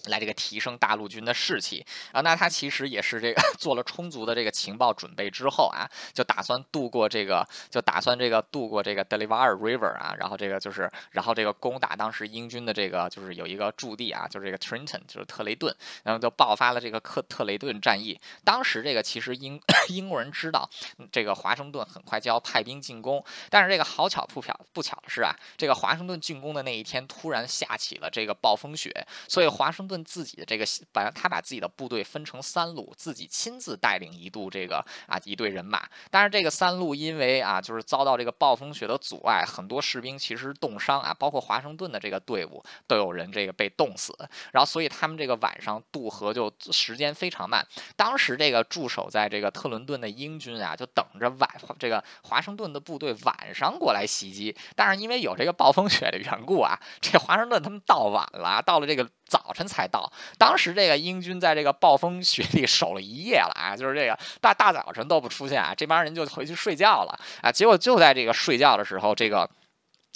[0.05, 1.85] 来这个提升大陆军的士气。
[2.11, 15.73] 啊，那他其实也是这个 做了充足的这个情报准备之后啊，就打算渡过这个，就打算这个渡过这个 Delaware River 啊，然后这个就是，然后这个攻打当时英军的这个就是有一个驻地啊，就是这个 Trenton，就是特雷顿，
[16.03, 18.19] 然后就爆发了这个克特雷顿战役。
[18.43, 20.69] 当时这个其实英 英国人知道
[21.11, 28.91] 这个华盛顿很快就要派兵进攻，但是这个好巧不巧不巧的是啊，这个华盛顿进攻的那一天突然下起了这个暴风雪，
[29.27, 30.03] 所以华盛盛顿。
[30.13, 34.77] 自己的这个把他把自己的部队分成三路，自己亲自带领一度这个
[35.07, 35.89] 啊一队人马。
[36.11, 44.13] 但是这个三路因为啊就是遭到这个暴风雪的阻碍，很多士兵其实冻伤啊，包括华盛顿的这个队伍都有人这个被冻死。
[44.51, 47.65] 然后所以他们这个晚上渡河就时间非常慢。
[47.95, 54.55] 当时这个驻守在这个特伦顿的英军啊，就等着晚这个华盛顿的部队晚上过来袭击。
[54.75, 59.09] 但是因为有这个暴风雪的缘故啊，这华盛顿他们到晚了，到了这个。
[59.34, 60.07] 早晨才到，
[60.38, 69.49] 当时这个英军在这个暴风雪里守了一夜了啊， 就是这个大大早晨都不出现啊，这帮人就回去睡觉了啊，结果就在这个睡觉的时候，这个。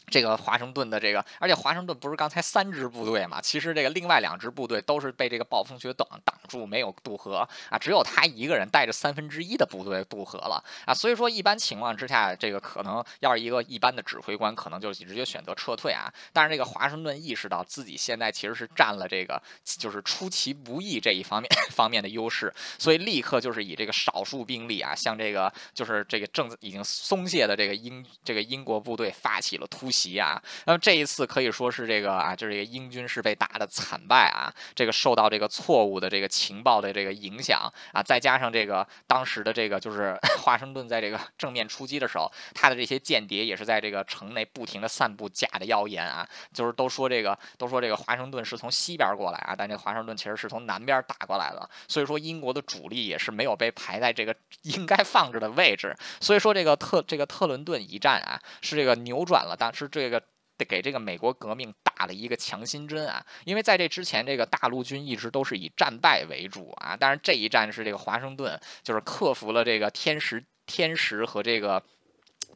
[0.10, 3.41] 这个华盛顿的这个，而且华盛顿不是刚才三支部队嘛？
[3.41, 7.78] 其实这个另外两支部队都是被这个暴风雪挡挡住，没有渡河啊。
[7.78, 10.93] 只有他一个人带着三分之一的部队渡河了啊。
[10.93, 16.10] 所以说，一般情况之下，这个可能要是一个一般的指挥官，可能就直接选择撤退啊。
[16.32, 29.97] 但是这个华盛顿意识到自己现在其实是占了这个就是出其不意这一方面 方面的优势，所以立刻就是以这个少数兵力啊，向这个就是这个正已经松懈的这个英这个英国部队发起了突袭。
[29.98, 59.87] 袭啊，那么这一次可以说是这个啊，就是这个英军是被打的惨败啊，这个受到这个错误的这个情报的这个影响啊，再加上这个当时的这个就是 华盛顿在这个正面出击的时候，他的这些间谍也是在这个城内不停的散布假的谣言啊，就是都说这个都说这个华盛顿是从西边过来啊，但这华盛顿其实是从南边打过来的，所以说英国的主力也是没有被排在这个 应该放着的位置，所以说这个特这个特伦顿一战啊，是这个扭转了当时。
[59.88, 60.22] 这个
[60.68, 63.26] 给这个美国革命打了一个强心针啊！
[63.46, 66.98] 因为在这之前，这个大陆军一直都是以战败为主啊。
[67.00, 71.84] 但是这一战是这个华盛顿就是克服了这个天时天时和这个。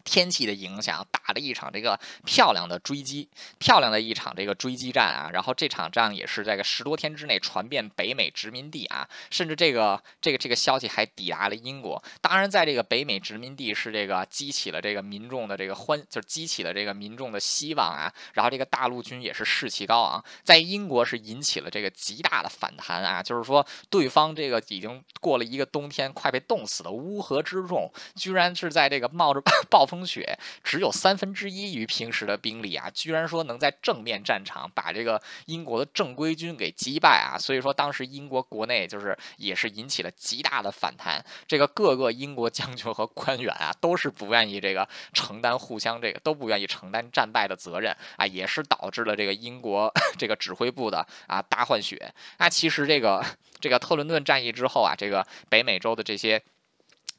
[0.04, 5.30] 天气的影响，打了一场这个漂亮的追击，漂亮的一场这个追击战啊。
[5.32, 12.04] 然后这场仗也是这个十多天之内传遍北美殖民地啊，甚至这个这个这个消息还抵达了英国。
[12.20, 18.12] 当然，在这个北美殖民地是这个激起了这个民众的这个欢，就是激起了这个民众的希望啊。
[18.34, 23.22] 然后这个大陆军也是士气高昂，在英国是引起了这个极大的反弹啊。
[23.22, 29.86] 就是说，对方这个已经过了一个冬天，快被冻死的乌合之众，居然是在这个冒着 暴。
[29.92, 37.38] 风雪只有三分之一于平时的兵力啊，居然说能在正面战场把这个英国的正规军给击败啊！
[37.38, 52.14] 所以说当时英国国内就是也是引起了极大的反弹，这个各个英国将军和官员啊都是不愿意这个承担互相这个都不愿意承担战败的责任啊，也是导致了这个英国 这个指挥部的啊大换血。
[52.38, 53.22] 那其实这个
[53.60, 56.42] 这个特伦顿战役之后啊，这个北美洲的这些。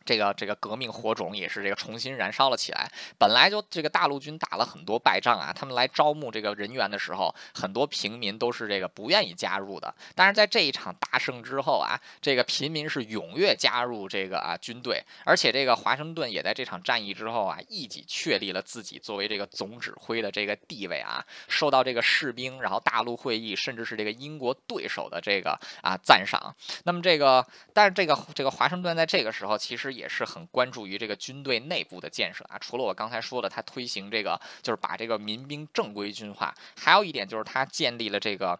[0.04, 2.90] 这个这个革命火种也是这个重新燃烧了起来。
[3.18, 9.94] 本来就这个大陆军打了很多败仗啊，他们来招募这个人员的时候，很多平民都是这个不愿意加入的。
[10.14, 26.54] 但是在这一场大胜之后啊，这个平民是踊跃加入这个啊军队，而且这个华盛顿也在这场战役之后啊，一举确立了自己作为这个总指挥的这个地位啊，受到这个士兵，然后大陆会议，甚至是这个英国对手的这个啊赞赏。
[26.84, 29.91] 那么这个，但是这个这个华盛顿在这个时候其实。
[29.92, 32.58] 也是很关注于这个军队内部的建设啊。
[32.58, 38.58] 除了我刚才说的，他推行这个，就是把这个民兵正规军化，还有一点就是他建立了这个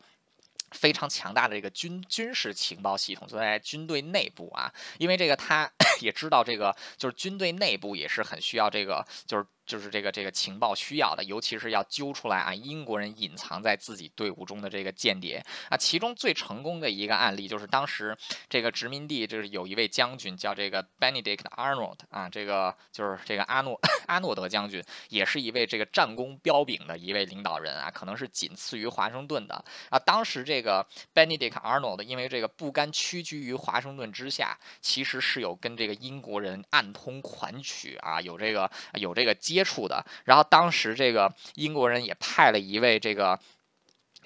[0.71, 4.73] 非常强大的这个军军事情报系统，就在军队内部啊。
[4.99, 5.71] 因为这个他
[6.01, 15.77] 也知道，这个就是军队内部也是很需要这个，就是就是这个这个情报需要的，尤其是要揪出来啊，英国人隐藏在自己队伍中的这个间谍啊。
[15.77, 18.17] 其中最成功的一个案例就是当时
[18.49, 29.99] 这个殖民地就是有一位将军叫这个 Benedict Arnold 啊，这个就是这个阿诺 阿诺德将军，也是一位这个战功彪炳的一位领导人啊，可能是仅次于华盛顿的啊。
[29.99, 30.85] 当时这个
[31.15, 39.33] Benedict Arnold 因为这个不甘屈居于华盛顿之下，其实是有跟这个英国人暗通款曲啊，有这个有这个。
[39.53, 43.39] 接触的，然后当时这个英国人也派了一位这个。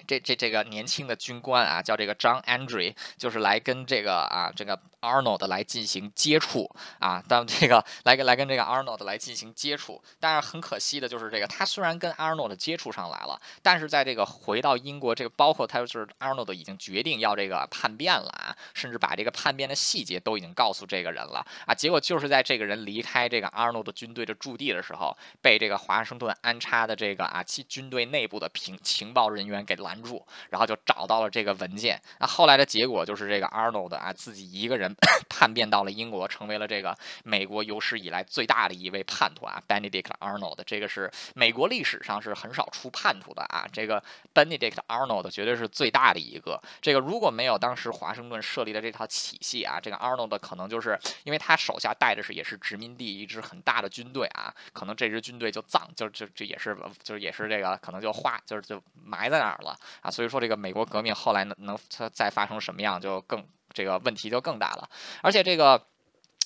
[0.05, 6.69] 这这这个年轻的军官啊，叫这个 John Andre，就是来跟这个啊这个 Arnold 来进行接触
[6.99, 21.45] 啊，当这个来跟来跟这个 Arnold 来进行接触，但是很可惜的就是这个他虽然跟 Arnold 接触上来了，但是在这个回到英国这个包括他就是 Arnold 已经决定要这个叛变了啊，甚至把这个叛变的细节都已经告诉这个人了。
[21.65, 29.97] 啊，结果就是在这个人离开这个 Arnold 军队的驻地的时候，被这个华盛顿安插的这个啊其军队内部的情情报人员给拦。
[29.97, 31.99] 住，然后就找到了这个文件。
[32.19, 34.95] 那后来的结果就是这个 Arnold 啊，自己一个人
[35.27, 40.59] 叛变到了英国，成为了这个美国有史以来最大的一位叛徒啊，Benedict Arnold。
[40.67, 44.01] 这个是美国历史上是很少出叛徒的啊，这个
[44.35, 46.61] Benedict Arnold 绝对是最大的一个。
[46.79, 59.76] 这个如果没有当时华盛顿设立的这套体系啊，这个 Arnold 可能就是因为他手下带的是也是殖民地一支很大的军队啊，可能这支军队就葬就就就也是就也是这个可能就化就是就埋在那儿了。
[60.01, 61.77] 啊，所以说这个美国革命后来能能
[62.13, 64.89] 再发生什么样，就更这个问题就更大了。
[65.21, 65.87] 而且这个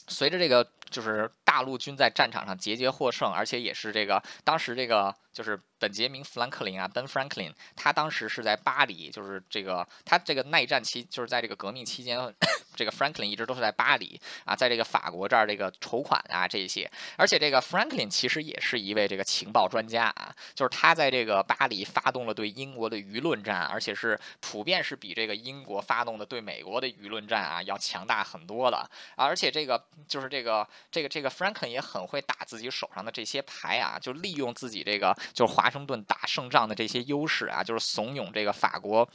[0.07, 5.59] 随着这个就是大陆军在战场上节节获胜，而且也是这个当时这个就是。
[5.81, 12.19] 本杰明·富兰克林啊，Ben Franklin，他当时是在巴黎，就是这个他这个内战期，就是在这个革命期间，
[12.77, 16.87] 这个 Franklin 一直都是在巴黎啊，在这个法国这儿这个筹款啊这些，
[17.17, 35.51] 而且这个 Franklin 其实也是一位这个情报专家啊，就是他在这个巴黎发动了对英国的舆论战，而且是普遍是比这个英国发动的对美国的舆论战啊要强大很多的，而且这个就是这个这个这个，Franken 也很会打自己手上的这些牌啊，就利用自己这个就是。
[35.51, 39.07] 华盛顿打胜仗的这些优势啊，就是怂恿这个法国。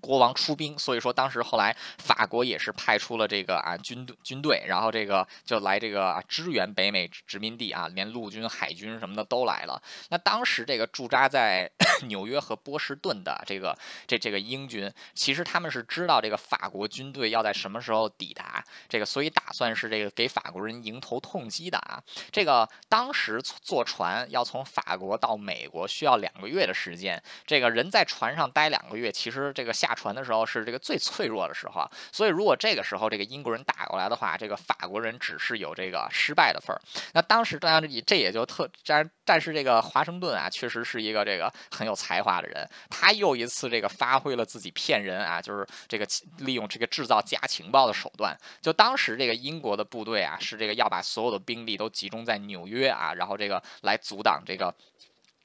[0.00, 9.82] 国王出兵，所以说当时后来法国也是派出了这个啊军队军队，然后这个就来这个支援北美殖民地啊，连陆军、海军什么的都来了。
[10.10, 11.70] 那当时这个驻扎在
[12.08, 13.76] 纽约和波士顿的这个
[14.06, 22.00] 这这个英军，其实他们是知道这个法国军队要在什么时候抵达，这个所以打算是这个给法国人迎头痛击的啊。
[22.30, 29.87] 这个当时坐船要从法国到美国需要两个月的时间，这个人在船上待两个月，其实这个下。
[29.88, 36.80] 下船的时候是这个最脆弱的时候啊，所以如果这个时候这个英国人打过来的话，这个法国人只是有这个失败的份儿。
[37.14, 46.06] 那当时当然这这也就特，但但是这个华盛顿啊，确实是一个这个很有才华的人，他又一次这个发挥了自己骗人啊，就是这个
[46.38, 48.36] 利用这个制造假情报的手段。
[48.60, 54.74] 就当时这个英国的部队啊，是这个要把所有的兵力都集中在纽约啊，然后这个来阻挡这个。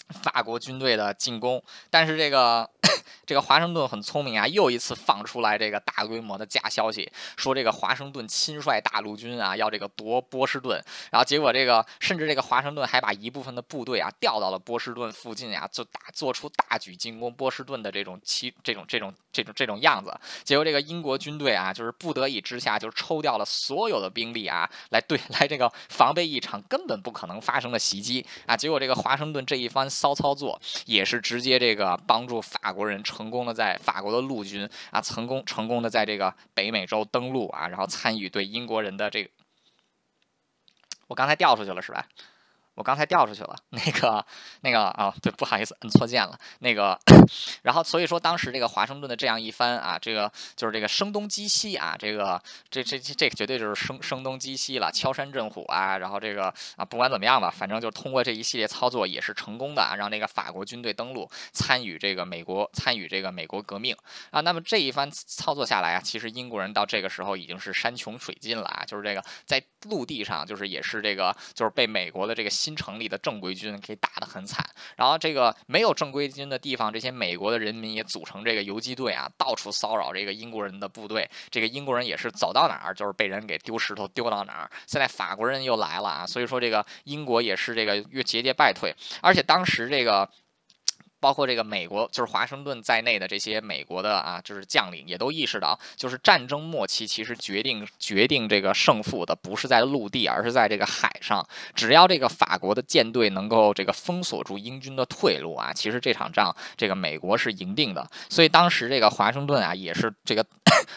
[0.10, 2.70] 法国军队的进攻，但是这个
[3.26, 28.26] 这个华盛顿很聪明啊，又一次放出来这个大规模的假消息，说这个华盛顿亲率大陆军啊要这个夺波士顿，然后结果这个甚至这个华盛顿还把一部分的部队啊调到了波士顿附近啊，就打做出大举进攻波士顿的这种其这种这种这种这种样子，结果这个英国军队啊就是不得已之下就抽调了所有的兵力啊来对 来这个防备一场根本不可能发生的袭击。
[28.46, 29.90] 啊，结果这个华盛顿这一番。
[29.94, 39.30] 骚操作也是直接这个帮助法国人成功的在法国的陆军啊成功成功的在这个北美洲登陆啊，然后参与对英国人的这个，
[41.08, 42.06] 我刚才掉出去了是吧？
[42.76, 44.26] 我刚才掉出去了，那个，
[44.62, 46.36] 那个啊，对，不好意思，摁错键了。
[46.60, 47.00] 那个，
[47.62, 56.00] 然后所以说当时这个华盛顿的这样一番啊，这个就是这个声东击西啊，这个这这这绝对就是声声东击西了，敲山震虎啊。
[56.00, 63.96] 然后这个啊，不管怎么样吧，反正就通过这一系列操作也是成功的啊，让这个法国军队登陆，参与这个美国参与这个美国革命
[64.32, 64.42] 啊。
[64.42, 72.50] 那么这一番操作下来啊，其实英国人到这个时候已经是山穷水尽了啊，就是这个在陆地上就是也是这个就是被美国的这个。
[72.64, 81.30] 新成立的正规军给打得很惨，然后这个没有正规军的地方，这些美国的人民也组成这个游击队啊，到处骚扰这个英国人的部队。
[81.50, 84.72] 这个英国人也是走到哪儿就是被人给丢石头丢到哪儿。
[84.88, 90.30] 现在法国人又来了啊，所以说这个英国也是这个越节节败退，而且当时这个。
[91.24, 101.42] 包括这个美国，就是华盛顿在内的这些美国的啊，就是将领也都意识到，就是战争末期其实决定决定这个胜负的不是在陆地，而是在这个海上。
[101.74, 108.06] 只要这个法国的舰队能够这个封锁住英军的退路啊，其实这场仗这个美国是赢定的。
[108.30, 110.46] 所以当时这个华盛顿啊，也是这个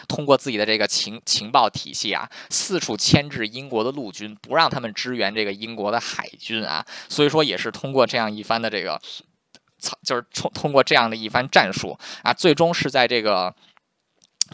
[0.09, 6.85] 通过自己的这个情情报体系啊，四处牵制英国的陆军，不让他们支援这个英国的海军啊。
[7.07, 9.01] 所以说也是通过这样一番的这个。
[10.03, 13.53] 就是通通过这样的一番战术啊，最终是在这个。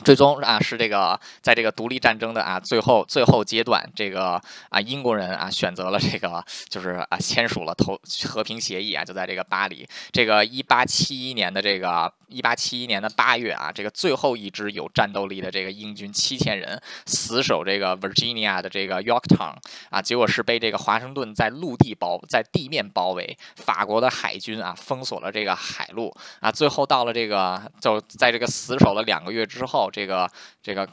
[0.03, 19.55] 最终啊，是这个在这个独立战争的啊最后最后阶段，这个啊英国人啊选择了这个就是啊签署了投和平协议啊，就在这个巴黎，这个一八七一年的这个一八七一年的八月啊，这个最后一支有战斗力的这个英军七千人死守这个 Virginia 的这个 Yorktown
[19.89, 29.82] 啊，结果是被这个华盛顿在陆地包在地面包围，法国的海军啊封锁了这个海路啊，最后到了这个就在这个死守了两个月之后。
[29.89, 30.29] 这个
[30.61, 30.87] 这个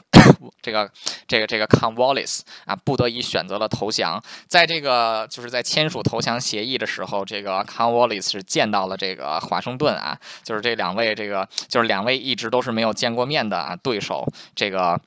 [0.61, 0.89] 这个
[1.27, 4.21] 这个这个 Conwallis 啊，不得已选择了投降。
[4.47, 14.25] 在这个就是在签署投降协议的时候，这个 Conwallis 是见到了这个华盛顿啊，就是这两位这个就是两位一直都是没有见过面的啊对手，
[14.55, 14.99] 这个。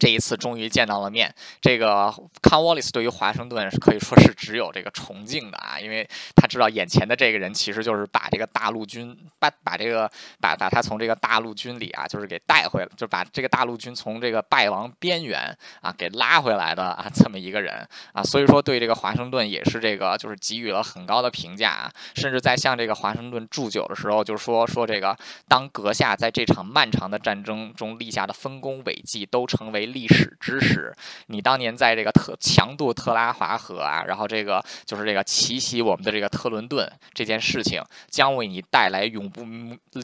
[0.00, 25.14] 这一次终于见到了面，这个康沃利斯对于华盛顿是可以说是只有这个崇敬的啊，因为他知道眼前的这个人其实就是把这个大陆军把把这个把把他从这个大陆军里啊，就是给带回来，就把这个大陆军从这个败亡边缘啊给拉回来的啊这么一个人啊，所以说对这个华盛顿也是这个就是给予了很高的评价啊，甚至在向这个华盛顿祝酒的时候，就说说这个
[25.46, 29.89] 当阁下在这场漫长的战争中立下的丰功伟绩都成为。
[29.92, 30.94] 历史知识，
[31.26, 39.44] 你当年在这个特强渡特拉华河啊，然后这个就是这个奇袭我们的这个特伦顿这件事情，将为你带来永不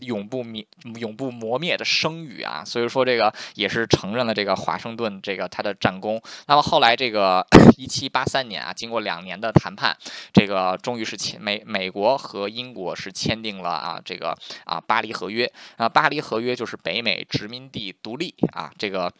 [0.00, 0.66] 永不灭
[1.00, 2.64] 永不磨灭的声誉啊！
[2.64, 6.20] 所以说这个也是承认了这个华盛顿这个他的战功。
[6.46, 9.96] 那么后来这个一七八三年啊，经过两年的谈判，
[10.32, 19.12] 这个终于是签美美国和英国是签订了啊这个啊巴黎合约啊巴黎合约就是北美殖民地独立啊这个。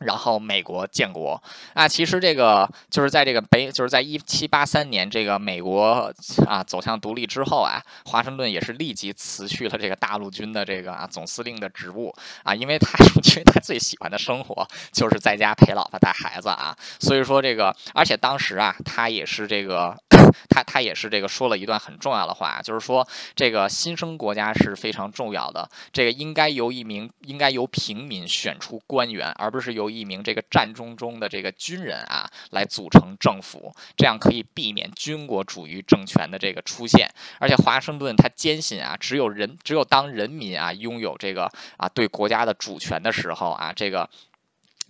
[0.00, 1.40] 然后美国建国
[1.72, 6.12] 啊，其实这个就是在这个北，就是在一七八三年，这个美国
[6.46, 12.92] 啊走向独立之后啊，华盛顿也是立即辞去了这个大陆军的这个啊总司令的职务啊，因为他
[13.24, 19.96] 因为他最喜欢的生活就是在家陪老婆带孩子啊，所以说这个，而且当时啊，他也是这个。
[20.48, 37.08] 他他也是这个说了一段很重要的话，就是说这个新生国家是非常重要的，这个应该由一名应该由平民选出官员，而不是由由一名这个战中中的这个军人啊来组成政府，这样可以避免军国主义政权的这个出现。
[37.38, 44.08] 而且华盛顿他坚信啊，只有人只有当人民啊拥有这个啊对国家的主权的时候啊，这个。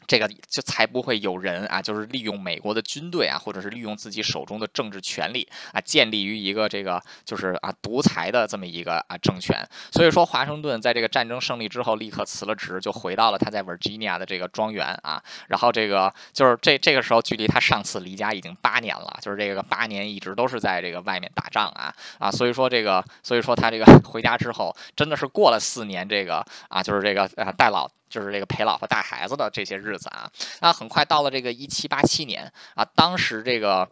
[0.06, 9.56] 这个就才不会有人啊，就是利用美国的军队啊，或者是利用自己手中的政治权力啊，建立于一个这个就是啊独裁的这么一个啊政权。
[9.90, 15.22] 所以说，华盛顿在这个战争胜利之后，立刻辞了职，就回到了他在 Virginia 的这个庄园啊。
[15.48, 22.30] 然后这个就是这这个时候，距离他上次离家已经八年了，就是这个八年一直都是在这个外面打仗啊啊。
[22.30, 27.90] 所以说这个，所以说他这个 回家之后，真的是过了四年这个啊，就是这个啊带老。
[28.14, 33.88] 就是这个陪老婆带孩子的这些日子啊，那很快到了这个一七八七年啊，当时这个。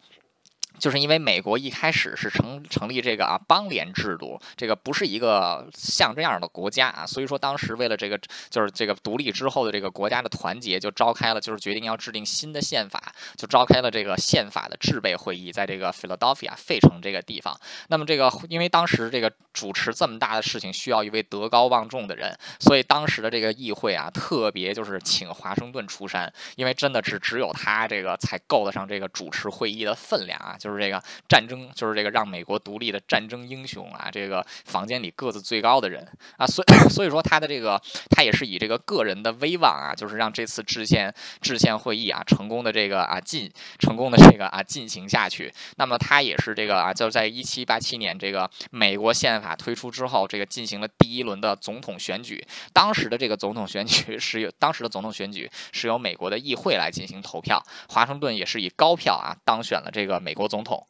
[0.83, 8.19] 就是因为美国一开始是成成立这个啊邦联制度，这个不是一个像这样的国家啊，所以说当时为了这个
[8.51, 13.01] 就是这个独立之后的这个国家的团结，就召开了就是决定要制定新的宪法，
[13.37, 17.57] 就召开了这个宪法的制备会议，在这个 Philadelphia 费城这个地方。
[17.87, 30.72] 那么这个因为当时这个主持这么大的事情需要一位德高望重的人，所以当时的这个议会啊特别就是请华盛顿出山，因为真的是只有他这个才够得上这个主持会议的分量啊，就是。
[30.73, 34.09] 就是这个战争，就是这个让美国独立的战争英雄啊！
[34.11, 36.07] 这个房间里个子最高的人
[36.39, 41.13] 啊，所以 所以说他的这个他也是以这个个人的威望啊，就是让这次制宪
[41.43, 45.53] 制宪会议啊成功的这个啊进成功的这个啊进行下去。
[45.77, 52.43] 那么他也是这个啊，就是在一七八七年这个美国宪法推出之后，这个进行了第一轮的总统选举。
[52.73, 60.62] 当时的这个总统选举 是由当时的总统选举是由美国的议会来进行投票，华盛顿也是以高票啊当选了这个美国总统。
[60.63, 60.87] 总统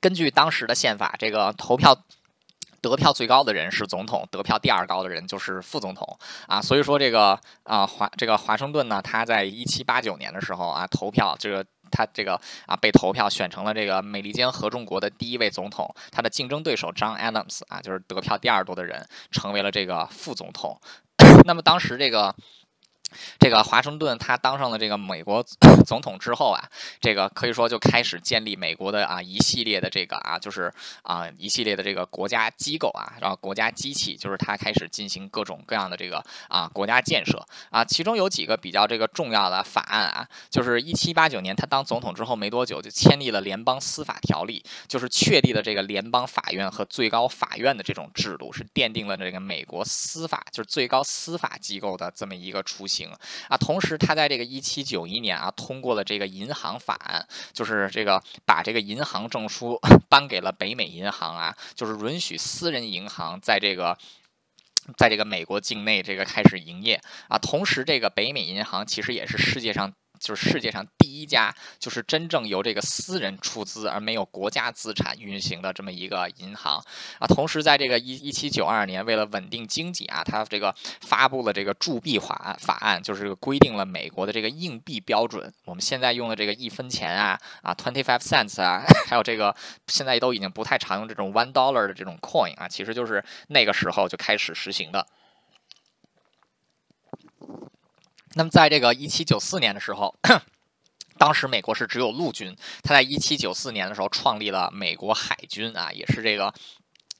[0.00, 1.96] 根据当时的宪法，这个投票
[2.82, 6.60] 得票最高的人是总统，得票第二高的人就是副总统啊。
[6.60, 11.64] 所以说，这个啊华这个华盛顿呢，他在一七八九年的时候啊投票这个。
[11.90, 12.34] 他这个
[12.66, 20.80] 啊被投票选成了这个美利坚合众国的第一位总统，他的竞争对手 John Adams 啊，就是得票第二多的人，成为了这个副总统。
[21.46, 22.34] 那么当时这个。
[23.38, 25.44] 这个华盛顿他当上了这个美国
[25.86, 26.62] 总统之后啊，
[27.00, 53.03] 这个可以说就开始建立美国的啊一系列的这个啊就是啊一系列的这个国家机构啊，然后国家机器，就是他开始进行各种各样的这个啊国家建设啊，其中有几个比较这个重要的法案啊，就是一七八九年他当总统之后没多久就签立了联邦司法条例，就是确立了这个联邦法院和最高法院的这种制度，是奠定了这个美国司法就是最高司法机构的这么一个雏形。
[53.48, 59.78] 啊，同时他在这个一七九一年啊，通过了这个银行法案，就是这个把这个银行证书
[60.08, 63.96] 颁给了北美银行啊，就是允许私人银行在这个
[64.96, 67.38] 在这个美国境内这个开始营业啊。
[67.38, 69.92] 同时，这个北美银行其实也是世界上。
[70.24, 76.82] 就是世界上第一家，就是真正由这个私人出资而没有国家资产运行的这么一个银行
[77.18, 77.26] 啊。
[77.26, 85.52] 同时，在这个一一七九二年，为了稳定经济啊，它这个发布了这个铸币法法案，就是规定了美国的这个硬币标准。
[85.66, 89.54] 我们现在用的这个一分钱啊啊，twenty five cents 啊， 还有这个
[89.88, 95.06] 现在都已经不太常用这种 one dollar 的这种 coin 啊，其实就是那个时候就开始实行的。
[98.34, 100.14] 那么，在这个一七九四年的时候，
[101.18, 102.56] 当时美国是只有陆军。
[102.82, 106.52] 他在一七九四年的时候创立了美国海军啊，也是这个，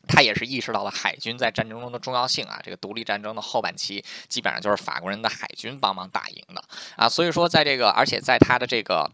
[0.07, 2.61] 他也是意识到了海军在战争中的重要性啊。
[2.63, 6.63] 这个独立战争的后半期，基本上就是法国人的海军帮忙打赢的
[6.97, 7.09] 啊。
[7.09, 9.11] 所以说，在这个，而且在他的这个。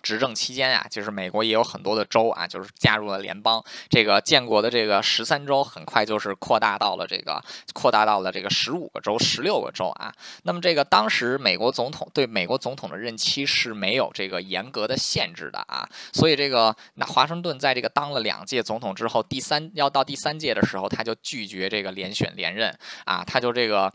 [0.00, 3.62] 执政期间啊，就是美国也有很多的州啊，就是加入了联邦。
[3.88, 10.12] 这个建国的这个十三州，很快就是扩大到了这个扩大到了这个十五个州、十六个州啊。
[10.44, 23.92] 那么这个当时美国总统对美国总统的任期是没有这个严格的限制的啊，所以这个那华盛顿在这个当了两届总统之后，第三要到第三届的时候，他就拒绝这个连选连任啊，他就这个。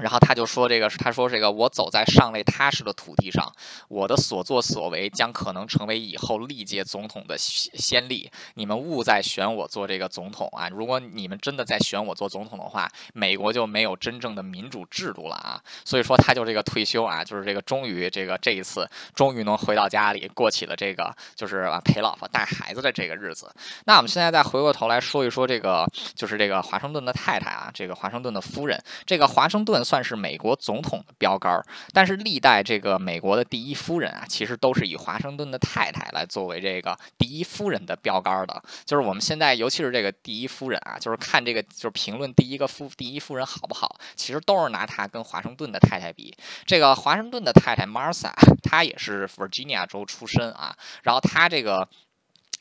[0.00, 3.52] 然后他就说：“这个，他说这个，我走在上位踏实的土地上，
[3.88, 8.30] 我的所作所为将可能成为以后历届总统的先例。
[8.54, 10.68] 你们勿再选我做这个总统啊！
[10.70, 15.60] 如果你们真的在选我做总统的话，美国就没有真正的民主制度了啊！
[15.84, 23.52] 所以说，他就这个退休啊，就是这个终于这个这一次终于能回到家里过起了这个就是陪老婆带孩子的这个日子。
[23.84, 38.62] 那我们现在再回过头来说一说这个，就是这个华盛顿的太太啊，这个华盛顿的夫人，这个华盛顿。”算是美国总统的标杆儿，但是历代这个美国的第一夫人啊，其实都是以华盛顿的太太来作为这个第一夫人的标杆儿的。
[38.84, 46.32] 就是我们现在，尤其是这个第一夫人啊，就是看这个，就是评论第一个夫第一夫人好不好，其实都是拿她跟华盛顿的太太比。
[46.64, 48.30] 这个华盛顿的太太 Martha，
[48.62, 51.88] 她也是 Virginia 州出身啊，然后她这个。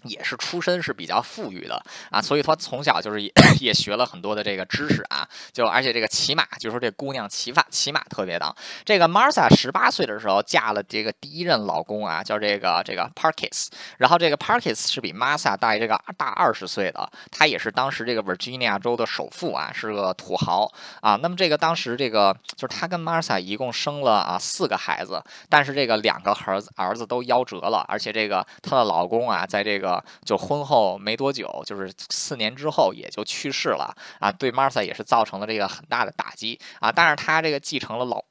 [0.04, 8.56] 也是出身是比较富裕的啊，所以她从小就是也 也学了很多的这个知识啊，就而且这个骑马，就说这姑娘骑法骑马特别的。
[8.86, 20.72] 这个 Martha 十八岁的时候嫁了这个第一任老公啊，叫这个这个 Parkes，然后这个 Parkes 是比 Martha 大这个大二十岁的，他也是当时这个 Virginia 州的首富啊，是个土豪
[21.02, 21.18] 啊。
[21.22, 29.89] 那么这个当时这个就是他跟 Martha 一共生了啊四个孩子，但是这个两个儿子儿子都夭折了，而且这个她的老公啊，在这个
[30.26, 36.92] 就婚后没多久，就是四年之后也就去世了啊，对 Martha 也是造成了这个很大的打击啊。
[36.92, 38.29] 但是他这个继承了老。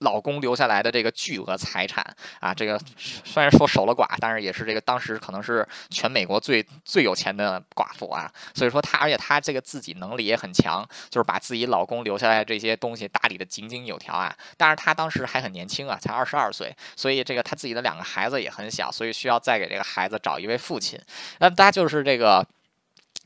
[0.00, 2.04] 老公留下来的这个巨额财产
[2.40, 8.30] 啊，这个虽然说守了寡，但是也是这个当时可能是全美国最最有钱的寡妇啊。
[8.54, 14.34] 所以说她，而且她这个自己能力也很强，就是把自己老公留下来这些东西打理的井井有条啊。
[14.56, 20.98] 但是她当时还很年轻啊，才二十二岁，所以这个她自己的两个孩子也很小，所以需要再给这个孩子找一位父亲。
[21.38, 22.46] 那她就是这个。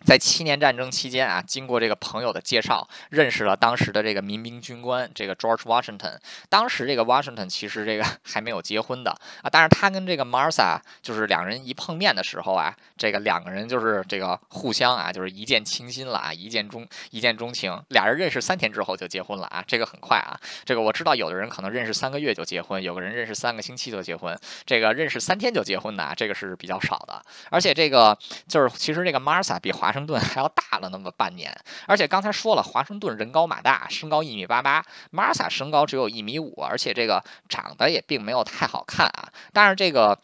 [0.04, 6.18] 在七年战争期间啊，经过这个朋友的介绍，认识了当时的这个民兵军官这个 George Washington。
[6.50, 17.82] 当时这个 Washington 其实这个 还没有结婚的啊，但是他跟这个 Martha 就是两人一碰面的时候啊，这个两个人就是这个互相啊，就是一见倾心了啊，一见钟一见钟情。
[17.88, 20.38] 俩人认识三天之后就结婚了啊，这个很快啊。
[20.66, 27.24] 这个我知道有的人可能认识三个月就结婚，有个人认识三个星期就结婚，这个认识三天就结婚的啊这个是比较少的。
[27.48, 29.93] 而且这个就是其实这个 Martha 比华。
[29.94, 39.28] 华盛顿还要大了那么半年，而且刚才说了，华盛顿人高马大，身高一米八八，Martha 身高只有一米五，而且这个长得也并没有太好看啊。
[39.52, 40.18] 但是这个。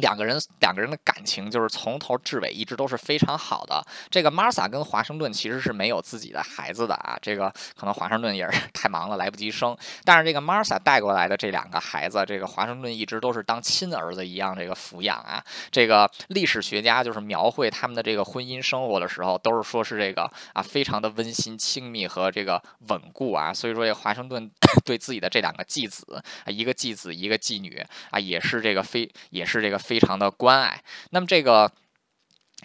[0.00, 3.84] 两个人两个人的感情就是从头至尾一直都是非常好的。
[4.10, 9.76] 这个 Martha 跟华盛顿其实是没有自己的孩子的啊，这个可能华盛顿也是 太忙了来不及生。
[10.04, 15.42] 但是这个 Martha 带过来的这两个孩子，这个华盛顿一直都是当亲儿子一样这个抚养啊。
[15.70, 23.52] 这个历史学家就是描绘他们的这个婚姻生活的时候，都是说是这个啊非常的温馨、亲密和这个稳固啊。
[23.52, 24.50] 所以说这个华盛顿
[24.84, 29.80] 对自己的这两个继子啊，一个继子一个继女啊，也是这个非也是这个。
[29.90, 31.72] 非常的关爱，那么这个。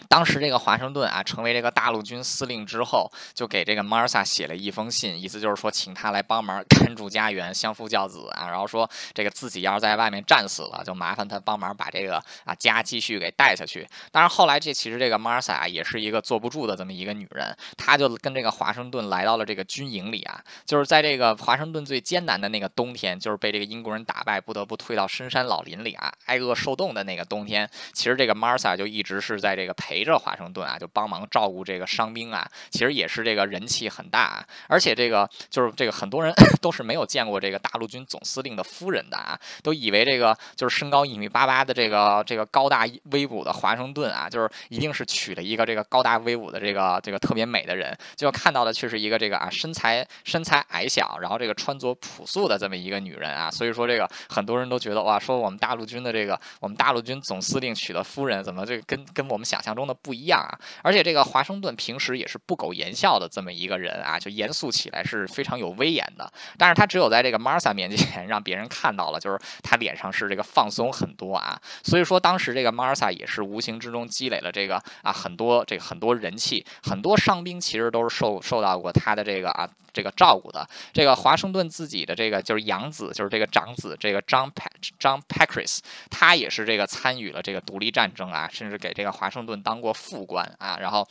[0.07, 8.47] 当时这个华盛顿啊，成为这个大陆军司令之后，就给这个 Martha 写了一封信，意思就是说，请他来帮忙 看住家园，相夫教子啊。
[8.49, 13.87] 然后说，这个自己要是在外面战死了，就麻烦他帮忙把这个啊家继续给带下去。
[14.11, 29.73] 当然后来这其实这个 Martha 啊，也是一个坐不住的这么一个女人，她就跟这个华盛顿来到了这个军营里啊，就是在这个华盛顿最艰难的那个冬天，就是被这个英国人打败，不得不退到深山老林里啊，挨饿受冻的那个冬天，其实这个 Martha 就一直是在这个。
[29.85, 34.43] 陪着华盛顿啊，就帮忙照顾这个伤兵啊，其实也是这个人气很大啊。
[34.67, 53.51] 而且这个就是这个很多人 都是没有见过这个大陆军总司令的夫人的啊，都以为这个就是身高一米八八的这个这个高大威武的华盛顿啊，就是一定是娶了一个这个高大威武的这个这个特别美的人，就看到的却是一个这个啊身材身材矮小，然后这个穿着朴素的这么一个女人啊。
[53.51, 59.74] 所以说这个很多人都觉得哇，说我们大陆军的这个我们大陆军总司令娶的夫人怎么这个跟跟我们想象。
[59.75, 66.31] 中的不一样啊，而且这个华盛顿平时也是不苟言笑的这么一个人啊，就严肃起来是非常有威严的。
[66.57, 71.59] 但是他只有在这个 Martha 面前让别人看到了，就是他脸上是这个放松很多啊。
[71.83, 79.69] 所以说当时这个 Martha 也是无形之中积累了这个啊很多这个很多人气，很多伤兵其实都是受受到过他的这个啊。
[79.95, 84.51] 这个照顾的这个华盛顿自己的这个就是养子，就是这个长子，这个 John
[84.99, 91.05] John Pacris，他也是这个参与了这个独立战争啊，甚至给这个华盛顿当过副官啊，然后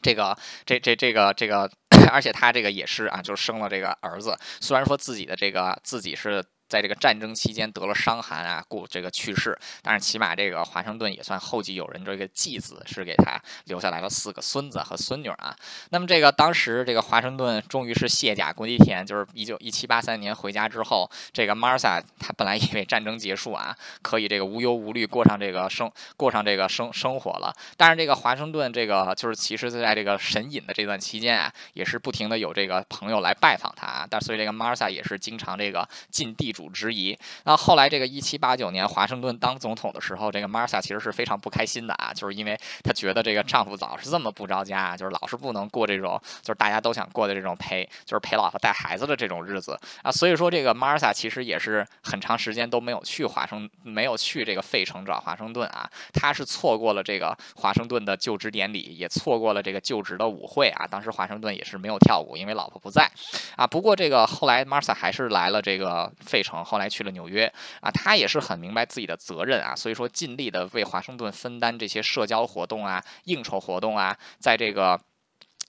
[0.00, 1.68] 这个这这这个这个，
[2.10, 6.42] 而且他这个也是啊，就生了这个儿子，虽然说自己的这个自己是。
[6.74, 9.56] 在这个战争期间得了伤寒啊，故这个去世。
[9.80, 15.54] 但是起码这个华盛顿也算后继有人，这个继子是给他留下来了四个孙子和孙女啊。
[15.90, 27.54] 那么这个当时这个华盛顿终于是卸甲归田，就是一九一七八三年回家之后，这个 Martha 他本来以为战争结束啊，可以这个无忧无虑过上这个生过上这个生生活了。
[27.76, 34.04] 但是这个华盛顿这个就是其实在这个神隐的这段期间啊，也是不停的有这个朋友来拜访他啊。
[34.10, 36.63] 但所以这个 Martha 也是经常这个尽地主。
[36.70, 37.16] 质疑。
[37.44, 50.10] 那后来这个一七八九年华盛顿当总统的时候，这个 Martha 其实是非常不开心的啊，就是因为她觉得这个丈夫老是这么不着家，就是老是不能过这种就是大家都想过的这种陪就是陪老婆带孩子的这种日子啊。
[50.10, 55.88] 所以说这个 Martha 其实也是很长时间都没有去华盛没有去这个费城找华盛顿啊。
[56.12, 60.86] 她是错过了这个华盛顿的就职典礼，也错过了这个就职的舞会啊。
[60.86, 63.10] 当时华盛顿也是没有跳舞，因为老婆不在
[63.56, 63.66] 啊。
[63.66, 66.62] 不过这个后来 Martha 还是来了这个费城。
[66.64, 75.00] 后来去了纽约啊，他也是很明白自己的责任啊，所以说尽力的为华盛顿分担这些社交活动啊、应酬活动啊，在这个。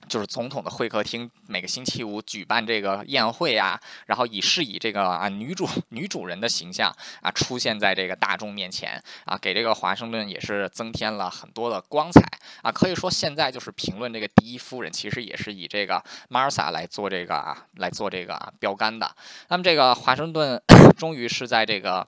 [0.08, 12.22] 就是总统的会客厅每个星期五举办这个宴会啊，然后以是以这个啊女主女主人的形象啊出现在这个大众面前啊，给这个华盛顿也是增添了很多的光彩
[12.62, 12.72] 啊。
[12.72, 19.16] 可以说现在就是评论这个第一夫人，其实也是以这个 Martha 来做这个啊来做这个啊标杆的。
[19.48, 20.62] 那么这个华盛顿
[20.98, 22.08] 终于是在这个。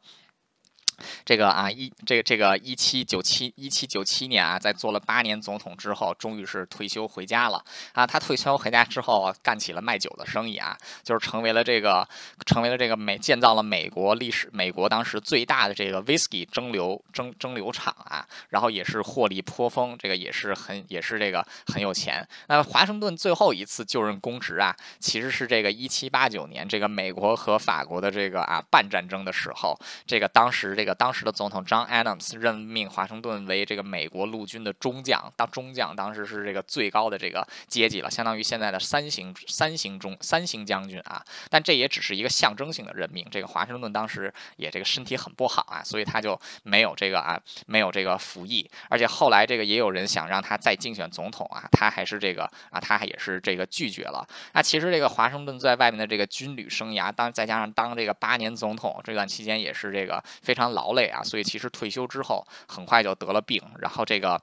[1.26, 8.08] 这个啊，一这个这个一七九七一七九七年啊，在做了八年总统之后，终于是退休回家了啊。
[8.08, 12.08] 他退休回家之后，干起了卖酒的生意啊，就是成为了这个
[12.48, 22.28] 成为了这个美建造了美国历史美国当时最大的这个 whisky 蒸馏蒸蒸馏厂啊，然后也是获利颇丰，这个也是很也是这个很有钱。
[22.48, 30.87] 那华盛顿最后一次就任公职啊，其实是这个一七八九年，这个美国和法国的这个啊半战争的时候，这个当时这。
[30.87, 41.22] 这个当时的总统 John Adams 任命华盛顿为这个美国陆军的中将，当中将当时是这个最高的这个阶级了，相当于现在的三星三星中三星将军啊。
[41.50, 43.28] 但这也只是一个象征性的任命。
[43.30, 48.70] 这个华盛顿当时也这个身体很不好啊，所以他就没有这个啊没有这个服役。
[48.88, 54.26] 而且后来这个也有人想让他再竞选总统啊，他还是这个啊他也是这个拒绝了。
[54.54, 60.77] 那其实这个华盛顿在外面的这个军旅生涯，当再加上当这个八年总统这段期间，也是这个非常。
[60.78, 64.40] 劳累啊，所以其实退休之后很快就得了病，然后这个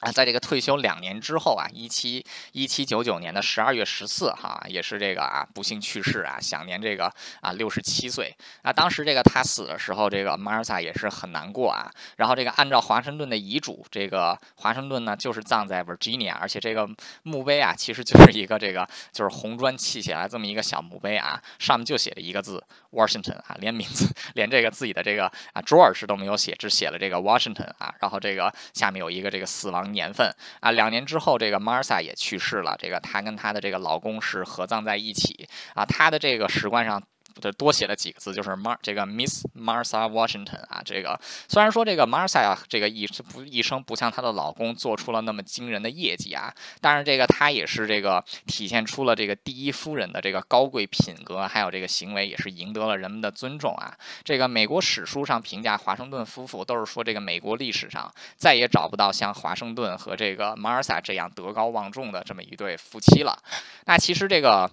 [0.00, 8.32] 啊，在这个退休两年之后啊，一七一七九九年的十二月十四号，也是这个啊不幸去世啊，享年这个啊六十七岁。
[8.62, 11.90] 啊，当时这个他死的时候，这个 Martha 也是很难过啊。
[12.16, 16.88] 然后这个按照华盛顿的遗嘱，这个华盛顿呢就是葬在 Virginia，而且这个
[17.24, 27.92] 墓碑啊，其实就是一个这个就是红砖砌起来这么一个小墓碑啊，上面就写了一个字 Washington 啊，连名字连这个自己的这个啊 George 都没有写，只写了这个 Washington 啊。
[27.98, 29.87] 然后这个下面有一个这个死亡。
[29.92, 32.76] 年份啊，两年之后，这个 Martha 也去世了。
[32.78, 35.84] 这个她跟她的这个老公是合葬在一起啊。
[35.84, 37.02] 她的这个石棺上。
[37.40, 41.18] 这多写了几个字，就是 Mar 这个 Miss Martha Washington 啊，这个
[41.48, 53.96] 虽然说这个 Martha 啊，这个一不一生不像她的老公做出了那么惊人的业绩啊，但是这个她也是这个体现出了这个第一夫人的这个高贵品格，还有这个行为，也是赢得了人们的尊重啊。
[54.24, 63.38] 这个美国史书上评价华盛顿夫妇，都是说这个美国历史上再也找不到像华盛顿和这个 Martha 这样德高望重的这么一对夫妻了。
[63.86, 64.70] 那其实这个。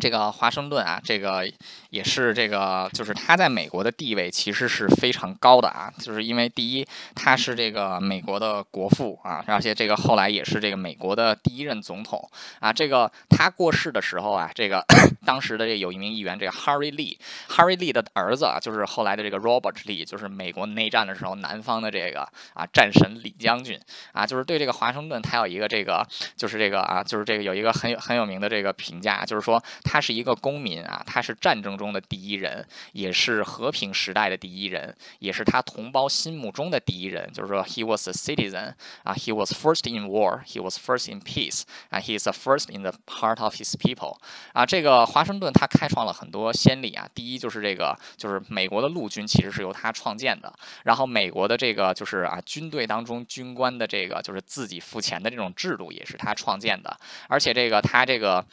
[0.00, 1.50] 这个华盛顿啊，这个
[1.90, 6.86] 也是这个，就是他在美国的地位其实是非常高的啊，就是因为第一，
[7.16, 12.30] 他是这个美国的国父啊，而且这个后来也是这个美国的第一任总统
[12.60, 12.72] 啊。
[12.72, 14.84] 这个他过世的时候啊，这个
[15.26, 22.20] 当时的这有一名议员，这个 Harry Lee，Harry Lee 的儿子啊，就是后来的这个 Robert Lee，就是美国内战的时候南方的这个
[22.54, 23.76] 啊战神李将军
[24.12, 29.60] 啊，就是对这个华盛顿他有一个这个，就是这个啊，就是这个有一个很有很有名的这个评价，就是说。
[29.88, 37.32] 他是一个公民啊，他是战争中的第一人，也是和平时代的第一人，也是他同胞心目中的第一人。
[37.32, 42.70] 就是说，he was a citizen 啊，he was first in war，he was first in peace，啊，he is the first
[42.70, 44.18] in the heart of his people。
[44.52, 47.08] 啊，这个华盛顿他开创了很多先例啊。
[47.14, 50.52] 第一就是这个，就是美国的陆军其实是由他创建的。
[50.84, 56.94] 然后美国的这个就是啊，军队当中军官的这个就是自己付钱的这种制度也是他创建的。
[57.28, 58.44] 而且这个他这个。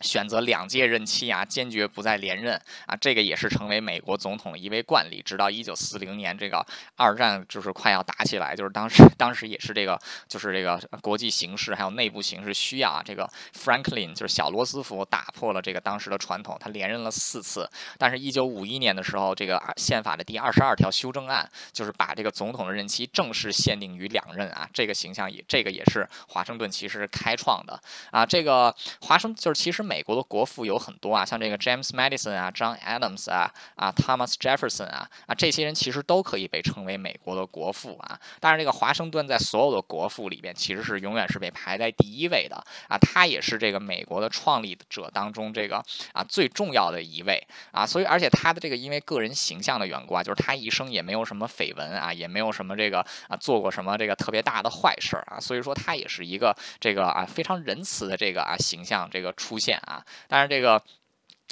[0.00, 5.20] 选择两届任期啊，坚决不再连任啊，这个也是成为美国总统的一位惯例。
[5.24, 6.64] 直到一九四零年，这个
[6.96, 17.68] 二战就是快要打起来，就是当时当时也是这个，就是这个国际形势还有内部形势需要啊，这个 Franklin 就是小罗斯福打破了这个当时的传统，他连任了四次。
[17.98, 27.80] 但是，一九五一年的时候，这个宪法的第二十二条修正案就是把这个总统的任期正式限定于两任啊，这个形象也这个也是华盛顿其实开创的
[28.12, 29.87] 啊，这个华盛就是其实。
[29.88, 38.20] 美国的国父有很多啊，像这个 James Madison 啊、John Adams 啊、啊 Thomas Jefferson 啊啊，这些人其实都可以被称为美国的国父啊。
[38.38, 42.56] 但是这个华盛顿在所有的国父里边，其实是永远是被排在第一位的
[42.88, 42.98] 啊。
[42.98, 45.82] 他也是这个美国的创立者当中这个
[46.12, 47.86] 啊最重要的一位啊。
[47.86, 55.40] 所以，而且他的这个因为个人形象的缘故啊，就是他一生也没有什么绯闻啊，也没有什么这个啊做过什么这个特别大的坏事儿啊。
[55.40, 59.77] 所以说，他也是一个这个啊非常仁慈的这个啊形象这个出现。
[59.84, 60.82] 啊，但是这个。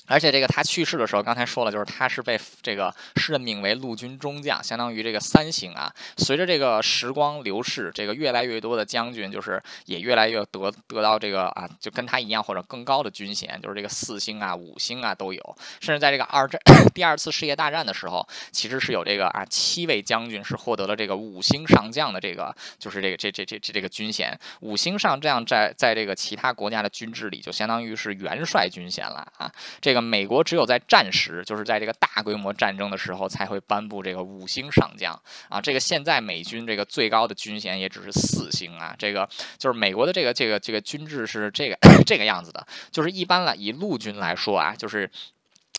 [0.09, 2.95] 而且这个他去世的时候，刚才说了，就是他是被这个
[3.29, 5.93] 任命为陆军中将，相当于这个三星啊。
[6.19, 15.57] 随着这个时光流逝，这个越来越多的将军就是也越来越得得到这个啊，就跟他一样或者更高的军衔，就是这个四星啊、五星啊都有。
[15.81, 16.61] 甚至在这个二战
[16.95, 24.39] 第二次世界大战的时候，其实是有这个啊七位将军是获得了这个五星上将的这个，就是这个这这这这这个军衔。
[24.61, 29.51] 五星上将在在这个其他国家的军制里，就相当于是元帅军衔了啊。
[29.87, 35.15] 这个美国只有在战时，就是在这个大规模战争的时候，才会颁布这个五星上将
[35.49, 35.61] 啊。
[35.61, 38.97] 这个现在美军这个最高的军衔也只是四星啊。
[38.99, 45.09] 这个就是美国的这个这个这个军制是这个 这个样子的，就是一般来以陆军来说啊，就是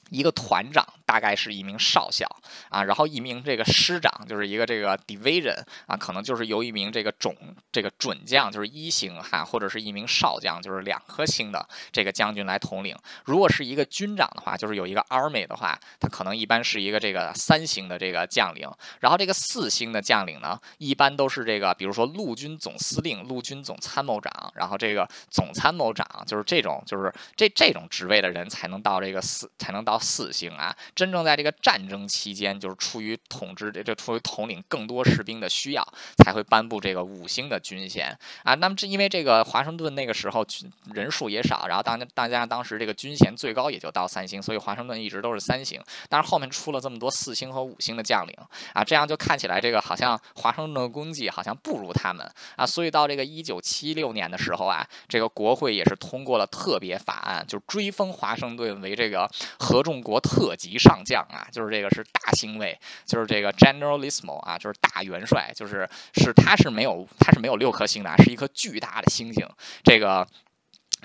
[0.09, 0.87] 一个团长。
[1.07, 2.27] 大概是一名少校
[2.69, 7.33] 啊，然后一名这个师长就是一个这个 division 啊，可能就是由一名这个总
[7.71, 12.93] 这个准将就是一星哈，或者是一名少将就是两颗星的这个将军来统领。
[13.23, 18.69] 如果是一个军长的话，就是有一个 army 的话，他可能一般是一个这个三星的这个将领。
[18.99, 30.75] 然后这个四星的将领呢，一般都是这个，比如说陆军总司令、陆军总参谋长，然后这个总参谋长就是这种就是这这种职位的人才能到这个四才能到四星啊。
[30.97, 35.87] 真正在这个战争期间，就是出于统治这这出于统领更多士兵的需要，
[36.17, 38.55] 才会颁布这个五星的军衔啊。
[38.55, 40.43] 那么这因为这个华盛顿那个时候
[40.91, 45.79] 人数也少，然后当大家当时这个军衔最高也就到三星，所以华盛顿一直都是三星。
[46.09, 48.35] 但是后面出了这么多四星和五星的将领
[48.73, 52.65] 啊，这样就看起来这个好像华盛顿的功绩好像不如他们啊。
[52.65, 59.29] 所以到这个一九七六年的时候啊，这个国会也是通过了特别法案，就追封华盛顿为这个
[59.59, 60.75] 合众国特级。
[60.87, 69.47] 上将啊，就是这个是大星位，就是这个 Generalissimo 啊，就是大元帅，就是是他是没有他是没有六颗星的，是一颗巨大的星星，
[69.83, 70.27] 这个。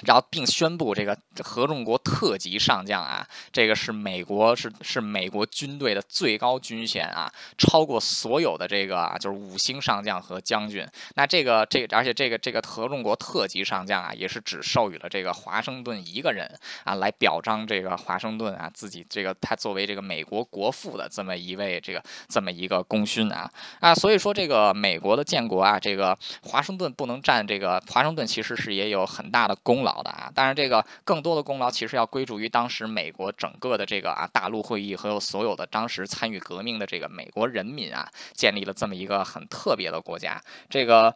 [0.04, 10.84] 然后并宣布这个合众国特级上将啊，这个是美国是是美国军队的最高军衔啊，超过所有的这个啊就是五星上将和将军。
[11.14, 16.50] 那这个这个而且这个这个合众国特级上将啊，也是只授予了这个华盛顿一个人
[16.84, 30.02] 啊，来表彰这个华盛顿啊自己这个他作为这个美国国父的这么一位这个这么一个功勋啊啊，所以说这个美国的建国啊，这个华盛顿不能占这个华盛顿其实是也有很大的功功劳。
[30.02, 40.42] 的啊，当然这个更多的功劳其实要归属于当时美国整个的这个啊大陆会议和有所有的当时参与革命的这个美国人民啊，建立了这么一个很特别的国家。
[40.68, 41.14] 这个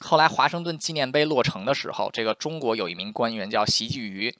[0.00, 4.34] 后来华盛顿纪念碑落成的时候，这个中国有一名官员叫席继瑜。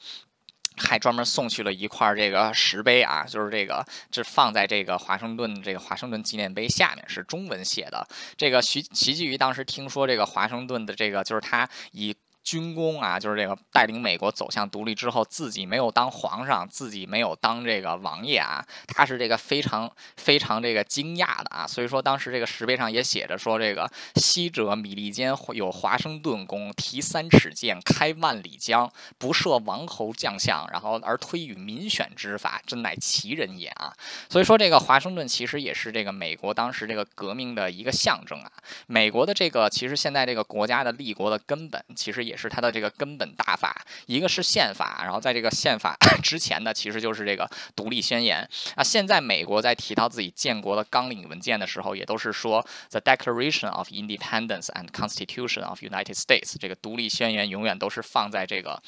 [0.77, 8.07] 还专门送去了一块这个石碑啊，就是这个这放在这个华盛顿这个华盛顿纪念碑下面，是中文写的。
[8.39, 12.17] 这个徐席继瑜当时听说这个华盛顿的这个就是他以。
[12.43, 21.67] 军功啊，就是这个带领美国走向独立之后，自己没有当皇上，自己没有当这个王爷啊，他是这个非常非常这个惊讶的啊。
[21.67, 33.93] 所以说当时这个石碑上也写着说，这个昔者米利坚有华盛顿公，提三尺剑，开万里江，不设王侯将相，然后而推与民选之法，真乃奇人也啊。
[34.29, 38.51] 所以说这个华盛顿其实也是这个美国当时这个革命的一个象征啊。
[38.87, 42.41] 美国的这个其实现在这个国家的立国的根本，其实也。
[42.41, 48.83] 是它的这个根本大法，一个是宪法，然后在这个宪法 之前的，其实就是这个独立宣言啊。
[48.83, 58.83] 现在美国在提到自己建国的纲领文件的时候，也都是说 The Declaration of Independence and Constitution of United States，这个独立宣言永远都是放在这个。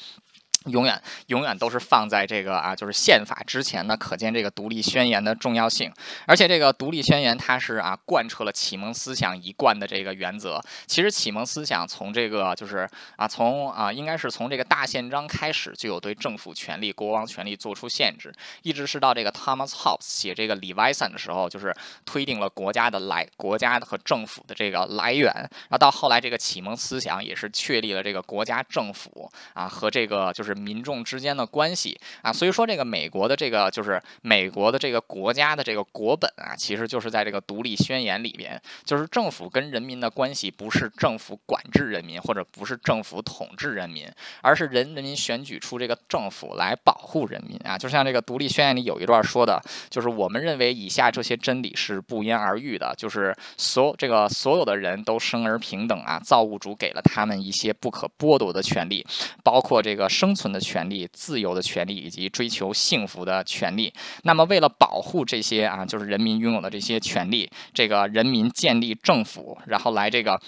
[0.67, 5.91] 永远永远都是放在这个啊，就是宪法之前呢，可见这个独立宣言的重要性。
[6.25, 10.61] 而且这个独立宣言它是啊，贯彻了启蒙思想一贯的这个原则。
[10.87, 25.29] 其实启蒙思想从这个就是啊，从啊，应该是从这个大宪章开始就有对政府权力、国王权力做出限制，一直是到这个 Thomas Hobbes 写这个《李外散》的时候，就是推定了国家的来国家和政府的这个来源。
[25.33, 30.52] 然后到后来这个启蒙思想也是确立了这个国家政府啊和这个就是。
[30.53, 44.07] 民众之间的关系啊，所以说这个美国的这个就是美国的这个国家的这个国本啊，其实就是在这个独立宣言里边，就是政府跟人民的关系不是政府管制人民，或者不是政府统治人民，
[44.41, 47.77] 而是人人民选举出这个政府来保护人民啊。
[47.77, 59.05] 就像这个独立宣言里有一段说的，就是我们认为以下这些真理是不言而喻的，就是所有这个所有的人都生而平等啊，造物主给了他们一些不可剥夺的权利，
[59.43, 60.42] 包括这个生存。
[60.43, 63.93] 存的权利、自由的权利以及追求幸福的权利。
[64.23, 70.39] 那么，为了保护这些啊，就是人民拥有的这些权利，这个人民建立政府，然后来这个，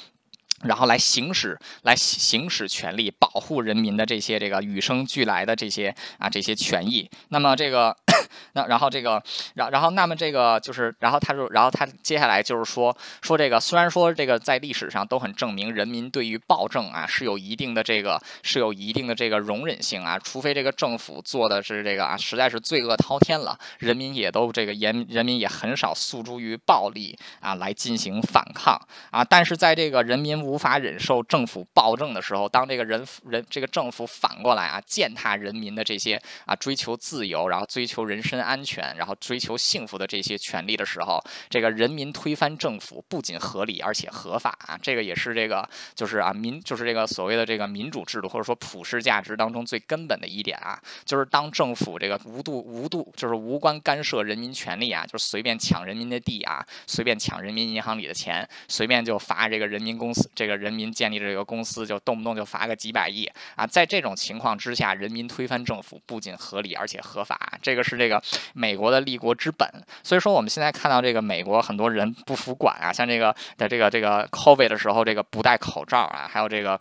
[0.63, 7.09] 然后来行使、来行使权利，保护人民的这些这个与生俱来的这些啊这些权益。
[7.29, 7.95] 那么这个。
[8.53, 9.21] 那然后这个，
[9.55, 28.79] 然然后那么这个就是，然后他就，然后他接下来就是说说这个，虽然说这个在历史上都很证明人民对于暴政啊是有一定的这个是有一定的这个容忍性啊，除非这个政府做的是这个啊实在是罪恶滔天了，人民也都这个严人民也很少诉诸于暴力啊来进行反抗。
[29.11, 38.25] 啊，但是在这个人民无法忍受政府暴政的时候，当这个人人这个政府反过来啊践踏人民的这些啊追求自由，然后追求人。
[38.25, 44.75] 身安全，然后追求幸福的这些权利的时候，这个人民推翻政府不仅合理，而且合法啊。
[44.81, 63.67] 这个也是这个就是啊民就是这个所谓的这个民主制度或者说普世价值当中最根本的一点啊，就是当政府这个无度无度就是无关干涉人民权利啊，就是随便抢人民的地啊，随便抢人民银行里的钱，随便就罚这个人民公司，这个人民建立这个公司就动不动就罚个几百亿啊。
[63.67, 67.35] 在这种情况之下，人民推翻政府不仅合理，而且合法。
[67.61, 68.05] 这个是这。
[68.05, 68.21] 个
[68.53, 69.67] 美国的立国之本，
[70.03, 76.79] 所以说我们现在看到这个美国很多人不服管啊，像这个在这个这个 COVID 的时候，这个不戴口罩啊，还有这个。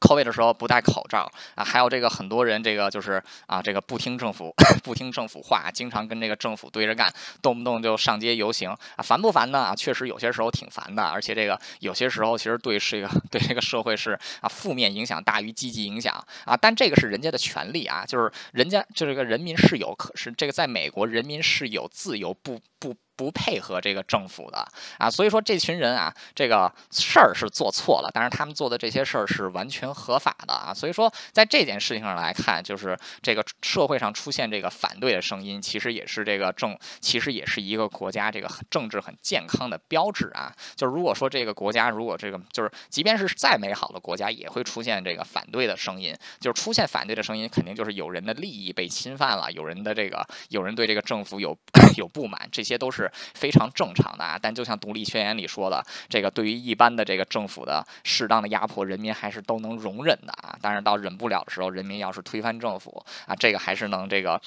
[0.00, 9.58] COVID 的时候不戴口罩啊，还有这个很多人这个就是啊，这个不听政府 不听政府话，经常跟这个政府对着干，动不动就上街游行啊，烦不烦呢？
[9.58, 16.14] 啊，确实有些时候挺烦的，而且这个有些时候其实对这个对这个社会是啊负面影响大于积极影响
[16.44, 22.94] 啊，但这个是人家的权利啊，就是人家就这个人民是有可是这个在美国人民是有自由不不。
[23.16, 24.66] 不配合这个政府的
[24.98, 25.10] 啊。
[25.10, 30.72] 所以说这群人啊，这个事儿是做错了，但是他们做的这些事儿是完全合法的啊。
[30.74, 40.52] 所以说在这件事情上来看，就是这个社会上出现这个反对的声音，其实也是这个政，其实也是一个国家这个政治很健康的标志啊。
[40.74, 46.14] 就是如果说这个国家如果这个就是，即便是再美好的国家，也会出现这个反对的声音。
[46.40, 51.56] 就是出现反对的声音，肯定就是有人的利益被侵犯了，有人的这个有人对这个政府有
[51.96, 54.38] 有不满，这些都是非常正常的啊。
[54.40, 60.56] 但就像独立宣言里说的，这个对于一般的这个政府的适当的压迫，人民还是都能容忍的啊。
[60.60, 64.40] 但是到忍不了的时候，人民要是推翻政府啊，这个还是能这个。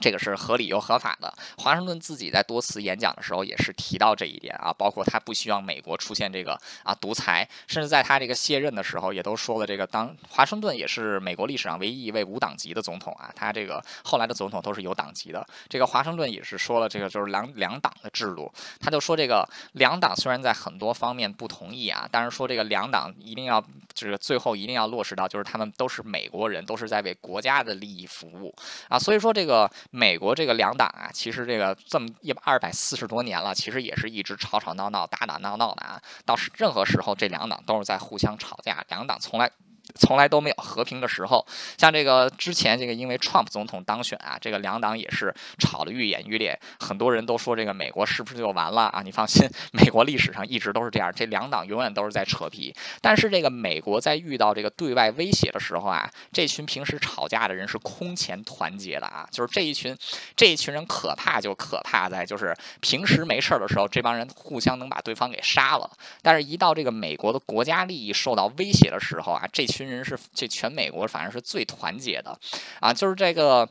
[0.00, 1.32] 这个是合理又合法的。
[1.58, 9.86] 华盛顿自己在多次演讲的时候也是提到这一点啊，包括他不希望美国出现这个啊独裁，甚至在他这个卸任的时候也都说了这个。
[9.86, 15.46] 当华盛顿也是美国历史上唯一一位无党籍的总统啊，他这个后来的总统都是有党籍的。
[15.68, 23.60] 这个华盛顿也是说了这个就是两两党的制度，他就说这个两党虽然在很多方面不同意啊，但是说这个两党一定要
[23.94, 28.54] 就是最后一定要落实到就是他们都是美国人，都是在为国家的利益服务
[28.88, 29.70] 啊，所以说这个。
[29.90, 36.00] 美国这个两党啊，其实这个这么一二百四十多年了，其实也是一直吵吵闹闹、打打闹闹的啊。
[36.24, 39.50] 到任何时候，这两党都是在互相吵架，两党从来。
[39.94, 41.46] 从来都没有和平的时候，
[41.78, 49.00] 像这个之前这个因为 Trump 总统当选啊，这个两党也是吵得愈演愈烈，很多人都说这个美国是不是就完了啊？
[49.02, 52.74] 你放心，美国历史上一直都是这样，这两党永远都是在扯皮。
[53.00, 59.96] 但是这个美国在遇到这个对外威胁的时候啊，这群平时吵架的人是空前团结的啊，就是这一群
[60.34, 65.88] 这一群人可怕就可怕在就是平时没事儿的时候，这帮人互相能把对方给杀了，
[66.22, 69.75] 但是一到这个美国的国家利益受到威胁的时候啊，这群。
[69.76, 72.38] 群人是这全美国反正是最团结的，
[72.80, 73.68] 啊，就是这个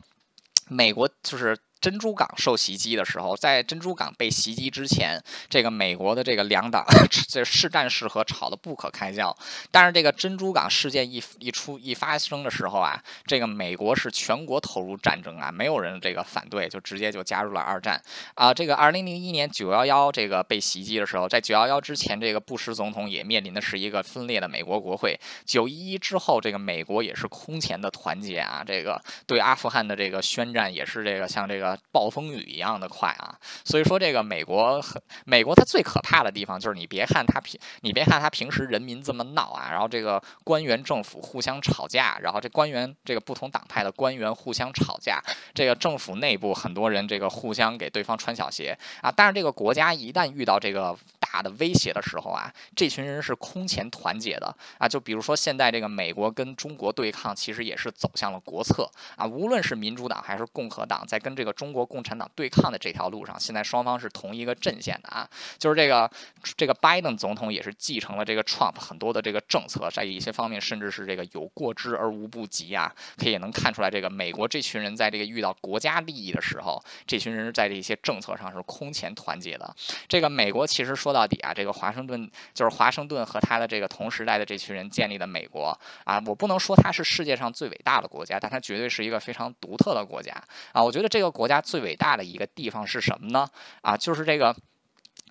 [0.68, 1.56] 美国就是。
[1.86, 6.84] 珍珠港受袭击的时候，在珍珠港被袭击之前，这个美国的这个两党
[7.30, 9.32] 这是战是和吵得不可开交。
[9.70, 18.02] 但是这个珍珠港事件一一出一发生的时候啊，这个美国是全国投入战争啊，没有人这个反对，就直接就加入了二战
[18.34, 18.52] 啊。
[18.52, 25.16] 这个二零零一年九幺幺这个被袭击的时候，在九幺幺之前，这个布什总统也面临的是一个分裂的美国国会。
[25.44, 31.75] 九一一之后，这个美国也是空前的团结啊，这个对阿富汗的这个宣战也是这个像这个。
[31.92, 33.38] 暴风雨一样的快啊！
[33.64, 34.82] 所以说这个美国，
[35.24, 45.22] 美国它最可怕的地方就是你别看它平，你别看它平时人民这么闹啊，然后这个官员政府互相吵架，然后这官员这个不同党派的官员互相吵架，
[45.54, 49.10] 这个政府内部很多人这个互相给对方穿小鞋啊。
[49.10, 50.96] 但是这个国家一旦遇到这个
[51.36, 54.88] 大的威胁的时候啊，这群人是空前团结的啊。
[54.88, 59.26] 就比如说现在这个美国跟中国对抗，其实也是走向了国策啊。
[59.26, 65.28] 无论是民主党还是共和党，在跟这个中国共产党对抗的这条路上，现在双方是同一个阵线的啊。
[65.58, 66.10] 就是这个
[66.56, 72.90] 这个拜登总统也是继承了这个 Trump 很多的这个政策，在一些方面甚至是这个有过之而无不及啊。
[73.18, 79.74] 可以也能看出来，这个美国这群人在这个遇到国家利益的时候，这群人在这些政策上是空前团结的。
[80.08, 90.32] 这个美国其实说到底啊，这个华盛顿就是华盛顿和他的这个同时代的这群人建立的美国啊，我不能说它是世界上最伟大的国家，但它绝对是一个非常独特的国家
[90.72, 90.82] 啊。
[90.82, 93.48] 我觉得这个国家最伟大的一个地方是什么呢？
[93.82, 94.54] 啊，就是这个。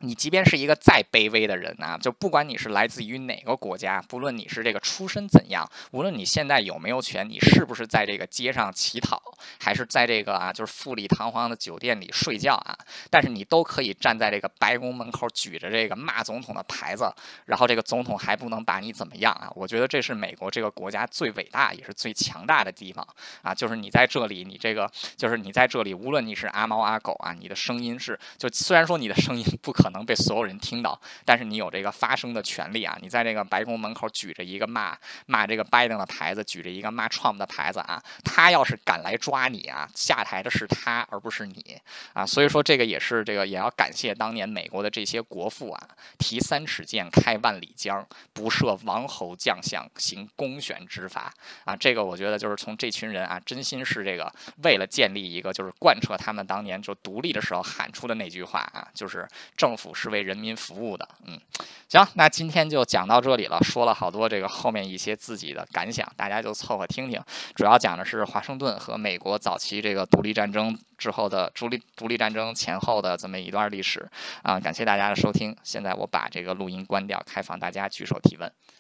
[0.01, 9.21] 你即便是一个再卑微的人啊，就不管你是来自于哪个国家，不论你是这个出身怎样，无论你现在有没有权，你是不是在这个街上乞讨，
[9.57, 12.77] 还是在这个啊就是富丽堂皇的酒店里睡觉啊，
[13.09, 17.09] 但是你都可以站在这个白宫门口举着这个骂总统的牌子，
[17.45, 19.49] 然后这个总统还不能把你怎么样啊？
[19.55, 23.07] 我觉得这是美国这个国家最伟大也是最强大的地方
[23.41, 29.84] 啊，就是你在这里，你这个就是你在这里，无论你是阿猫阿狗啊，你的声音是就虽然说你的声音不可。
[29.85, 32.97] 可能被所有人听到，但是你有这个发声的权利啊！
[33.03, 34.97] 你在这个白宫门口举着一个骂
[35.27, 38.01] 骂这个拜登的牌子，举着一个骂 Trump 的牌子啊！
[38.23, 41.79] 他要是敢来抓你啊，下台的是他，而不是你
[42.13, 42.25] 啊！
[42.25, 45.87] 所以说这个也是这个也要感谢当年美国的这些国父啊，
[46.17, 48.03] 提三尺剑，开万里江，
[48.33, 51.31] 不设王侯将相，行公选之法
[51.63, 51.75] 啊！
[51.75, 54.33] 这个我觉得就是从这群人啊，真心是这个
[54.63, 59.74] 为了建立一个，就是贯彻他们当年就独立的时候喊出的那句话啊，就是政。
[59.75, 61.37] 政府是为人民服务的，嗯，
[61.89, 67.21] 行，那今天就讲到这里了，说了好多这个后面一些自己的感想，大家就凑合听听。
[67.53, 74.09] 主要讲的是华盛顿和美国早期这个独立战争之后的独立独立战争前后的这么一段历史
[74.43, 75.53] 啊，感谢大家的收听。
[75.61, 78.49] 现在我把这个录音关掉，开放大家举手提问。